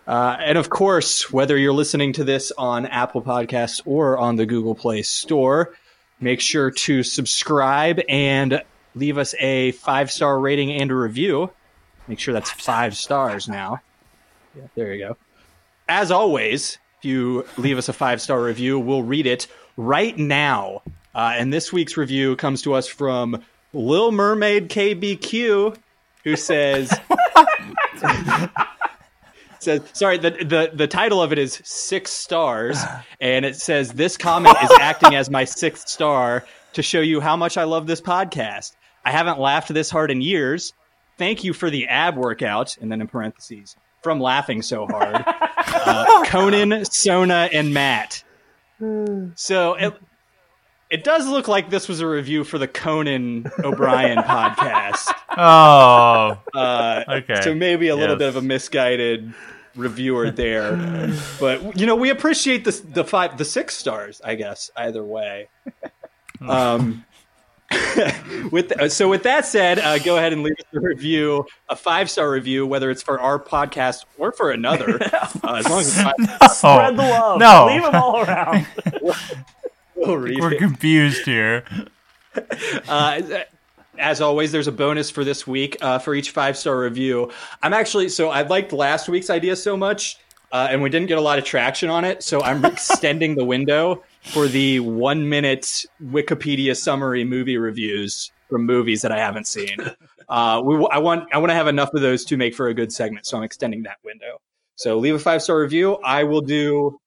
Uh, 0.06 0.36
and 0.40 0.58
of 0.58 0.70
course, 0.70 1.32
whether 1.32 1.58
you're 1.58 1.74
listening 1.74 2.14
to 2.14 2.24
this 2.24 2.52
on 2.58 2.86
Apple 2.86 3.22
Podcasts 3.22 3.82
or 3.86 4.18
on 4.18 4.36
the 4.36 4.46
Google 4.46 4.76
Play 4.76 5.02
Store, 5.02 5.74
make 6.20 6.42
sure 6.42 6.72
to 6.72 7.04
subscribe 7.04 8.02
and 8.10 8.62
leave 8.96 9.18
us 9.18 9.34
a 9.40 9.72
five 9.72 10.12
star 10.12 10.40
rating 10.40 10.72
and 10.72 10.92
a 10.92 10.96
review. 10.96 11.50
Make 12.08 12.20
sure 12.20 12.34
that's 12.34 12.52
five 12.52 12.98
stars 12.98 13.48
now. 13.48 13.80
Yeah, 14.56 14.68
there 14.76 14.94
you 14.94 15.08
go. 15.08 15.18
As 15.88 16.12
always, 16.12 16.78
if 17.00 17.06
you 17.06 17.46
leave 17.58 17.78
us 17.78 17.90
a 17.90 17.94
five 17.94 18.22
star 18.22 18.42
review, 18.42 18.80
we'll 18.80 19.04
read 19.04 19.26
it 19.26 19.48
right 19.78 20.18
now. 20.18 20.82
Uh, 21.16 21.34
and 21.38 21.54
this 21.54 21.72
week's 21.72 21.96
review 21.96 22.36
comes 22.36 22.62
to 22.64 22.74
us 22.74 22.88
from 22.88 23.44
Lil 23.74 24.12
Mermaid 24.12 24.70
KBQ, 24.70 25.76
who 26.24 26.36
says, 26.36 26.94
says 29.60 29.82
sorry 29.94 30.18
the, 30.18 30.32
the 30.32 30.72
the 30.74 30.88
title 30.88 31.22
of 31.22 31.32
it 31.32 31.40
is 31.40 31.62
six 31.64 32.12
stars 32.12 32.78
and 33.20 33.46
it 33.46 33.56
says 33.56 33.94
this 33.94 34.18
comment 34.18 34.58
is 34.62 34.72
acting 34.80 35.16
as 35.16 35.30
my 35.30 35.46
sixth 35.46 35.88
star 35.88 36.46
to 36.74 36.82
show 36.82 37.00
you 37.02 37.20
how 37.22 37.36
much 37.36 37.58
i 37.58 37.64
love 37.64 37.88
this 37.88 38.02
podcast. 38.02 38.76
I 39.06 39.12
haven't 39.12 39.40
laughed 39.40 39.74
this 39.74 39.90
hard 39.90 40.12
in 40.12 40.22
years. 40.22 40.74
Thank 41.18 41.44
you 41.44 41.54
for 41.54 41.70
the 41.70 41.88
ab 41.88 42.18
workout 42.18 42.78
and 42.78 42.92
then 42.92 43.02
in 43.02 43.08
parentheses 43.08 43.76
from 44.02 44.20
laughing 44.20 44.62
so 44.62 44.86
hard. 44.86 45.24
Uh, 45.26 46.26
conan 46.26 46.86
sona 46.86 47.50
and 47.52 47.74
matt. 47.74 48.24
So 49.36 49.76
it 49.76 49.94
it 50.94 51.04
does 51.04 51.28
look 51.28 51.48
like 51.48 51.70
this 51.70 51.90
was 51.90 52.00
a 52.00 52.08
review 52.08 52.44
for 52.44 52.58
the 52.58 52.68
Conan 52.68 53.52
O'Brien 53.64 54.18
podcast. 54.24 55.12
oh, 55.38 56.40
Uh, 56.54 57.04
Okay. 57.10 57.42
So 57.42 57.54
maybe 57.54 57.88
a 57.90 57.96
little 57.96 58.16
Yes. 58.16 58.20
bit 58.20 58.28
of 58.30 58.36
a 58.38 58.42
misguided 58.42 59.34
reviewer 59.76 60.30
there, 60.30 60.78
but 61.40 61.76
you 61.80 61.88
know 61.88 61.96
we 61.96 62.12
appreciate 62.12 62.64
the 62.64 62.80
the 62.94 63.04
five 63.04 63.38
the 63.40 63.46
six 63.46 63.76
stars. 63.76 64.22
I 64.24 64.36
guess 64.36 64.70
either 64.78 65.04
way. 65.04 65.50
Um, 66.42 67.04
with 68.52 68.72
uh, 68.80 68.88
so 68.90 69.10
with 69.10 69.24
that 69.24 69.46
said, 69.48 69.80
uh, 69.80 69.98
go 69.98 70.18
ahead 70.18 70.32
and 70.32 70.44
leave 70.44 70.54
us 70.60 70.66
a 70.76 70.80
review, 70.80 71.46
a 71.70 71.76
five 71.76 72.08
star 72.10 72.30
review, 72.30 72.68
whether 72.68 72.92
it's 72.92 73.02
for 73.02 73.20
our 73.20 73.40
podcast 73.40 74.06
or 74.20 74.32
for 74.32 74.52
another. 74.52 75.00
Uh, 75.44 75.56
as 75.56 75.68
long 75.70 75.80
as 75.82 75.88
it's 75.98 76.02
five, 76.04 76.52
Spread 76.52 76.96
the 76.98 77.02
love. 77.02 77.38
No. 77.40 77.66
Leave 77.68 77.82
them 77.82 77.96
all 77.96 78.22
around. 78.22 78.66
we'll 80.08 80.18
read 80.18 80.40
We're 80.40 80.54
it. 80.54 80.60
confused 80.60 81.26
here. 81.26 81.64
Uh, 82.90 83.22
as 84.00 84.20
always, 84.20 84.52
there's 84.52 84.68
a 84.68 84.72
bonus 84.72 85.12
for 85.12 85.24
this 85.24 85.46
week 85.46 85.78
uh, 85.82 86.00
for 86.00 86.16
each 86.16 86.32
five 86.32 86.58
star 86.58 86.80
review. 86.80 87.32
I'm 87.62 87.74
actually 87.74 88.10
so 88.10 88.30
I 88.30 88.42
liked 88.42 88.74
last 88.74 89.08
week's 89.08 89.30
idea 89.30 89.56
so 89.56 89.78
much, 89.78 90.18
uh, 90.52 90.68
and 90.72 90.82
we 90.82 90.90
didn't 90.90 91.10
get 91.10 91.20
a 91.20 91.22
lot 91.22 91.38
of 91.38 91.46
traction 91.46 91.92
on 91.92 92.06
it. 92.06 92.24
So 92.24 92.42
I'm 92.42 92.66
extending 92.74 93.36
the 93.36 93.46
window 93.46 94.04
for 94.24 94.48
the 94.48 94.80
one 94.80 95.30
minute 95.30 95.86
Wikipedia 96.02 96.76
summary 96.76 97.24
movie 97.24 97.58
reviews 97.58 98.32
from 98.50 98.66
movies 98.66 99.04
that 99.04 99.12
I 99.12 99.20
haven't 99.20 99.46
seen. 99.46 99.78
Uh, 100.28 100.62
we, 100.66 100.88
I 100.92 100.98
want 100.98 101.28
I 101.32 101.38
want 101.38 101.52
to 101.52 101.56
have 101.56 101.68
enough 101.68 101.94
of 101.94 102.02
those 102.02 102.26
to 102.26 102.38
make 102.38 102.56
for 102.56 102.68
a 102.68 102.74
good 102.74 102.92
segment, 102.92 103.28
so 103.28 103.38
I'm 103.38 103.44
extending 103.44 103.84
that 103.84 103.98
window. 104.04 104.40
So 104.76 104.98
leave 104.98 105.14
a 105.14 105.20
five 105.20 105.44
star 105.44 105.60
review. 105.60 105.98
I 106.04 106.24
will 106.24 106.42
do 106.42 107.00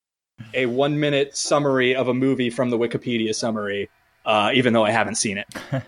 a 0.55 0.67
one 0.67 0.99
minute 0.99 1.37
summary 1.37 1.95
of 1.95 2.09
a 2.09 2.15
movie 2.15 2.51
from 2.51 2.71
the 2.71 2.79
Wikipedia 2.79 3.35
summary, 3.35 3.89
uh, 4.25 4.51
even 4.55 4.73
though 4.73 4.85
I 4.85 4.91
haven't 4.91 5.17
seen 5.17 5.39
it. 5.39 5.47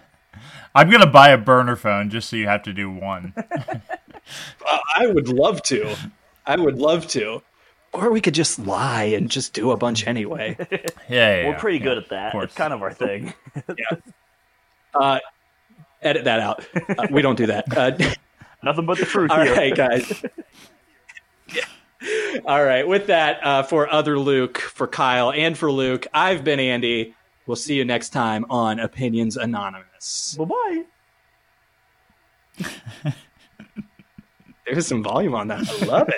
I'm 0.75 0.91
gonna 0.91 1.07
buy 1.07 1.31
a 1.31 1.39
burner 1.39 1.77
phone 1.77 2.11
just 2.11 2.29
so 2.29 2.37
you 2.37 2.47
have 2.47 2.63
to 2.65 2.73
do 2.73 2.91
one. 2.91 3.33
Uh, 3.37 3.79
I 4.97 5.07
would 5.07 5.29
love 5.29 5.63
to. 5.65 5.97
I 6.47 6.57
would 6.57 6.79
love 6.79 7.07
to. 7.09 7.43
Or 7.93 8.11
we 8.11 8.21
could 8.21 8.35
just 8.35 8.59
lie 8.59 9.05
and 9.05 9.31
just 9.31 9.55
do 9.55 9.71
a 9.71 9.77
bunch 9.77 10.07
anyway. 10.07 10.57
Yeah, 11.09 11.37
yeah, 11.41 11.45
We're 11.47 11.53
yeah, 11.53 11.59
pretty 11.59 11.79
yeah, 11.79 11.85
good 11.85 11.99
at 11.99 12.09
that. 12.11 12.35
It's 12.35 12.55
kind 12.55 12.75
of 12.75 12.83
our 12.83 12.93
thing. 12.93 13.33
Uh, 14.95 15.19
edit 16.03 16.25
that 16.25 16.41
out. 16.41 16.67
Uh, 16.99 17.07
we 17.11 17.23
don't 17.23 17.37
do 17.37 17.47
that. 17.47 17.65
Uh, 17.75 17.93
Nothing 18.63 18.85
but 18.85 18.99
the 18.99 19.07
truth 19.07 19.31
all 19.31 19.41
here. 19.43 19.55
right, 19.55 19.75
guys. 19.75 20.23
All 22.45 22.65
right. 22.65 22.87
With 22.87 23.07
that, 23.07 23.45
uh, 23.45 23.63
for 23.63 23.91
other 23.91 24.19
Luke, 24.19 24.59
for 24.59 24.87
Kyle, 24.87 25.33
and 25.33 25.57
for 25.57 25.71
Luke, 25.71 26.07
I've 26.13 26.45
been 26.45 26.61
Andy. 26.61 27.15
We'll 27.47 27.57
see 27.57 27.75
you 27.75 27.85
next 27.85 28.11
time 28.11 28.45
on 28.51 28.79
Opinions 28.79 29.37
Anonymous. 29.37 30.37
Bye 30.39 30.45
bye. 30.45 30.85
There's 34.67 34.87
some 34.87 35.03
volume 35.03 35.35
on 35.35 35.49
that. 35.49 35.67
I 35.71 35.85
love 35.87 36.09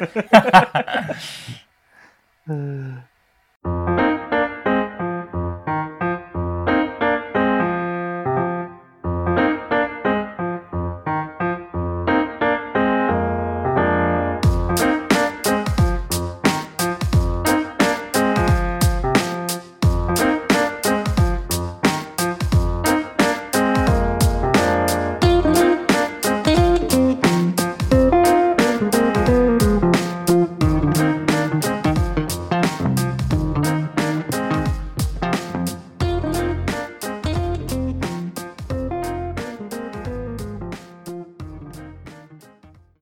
it. 3.67 3.97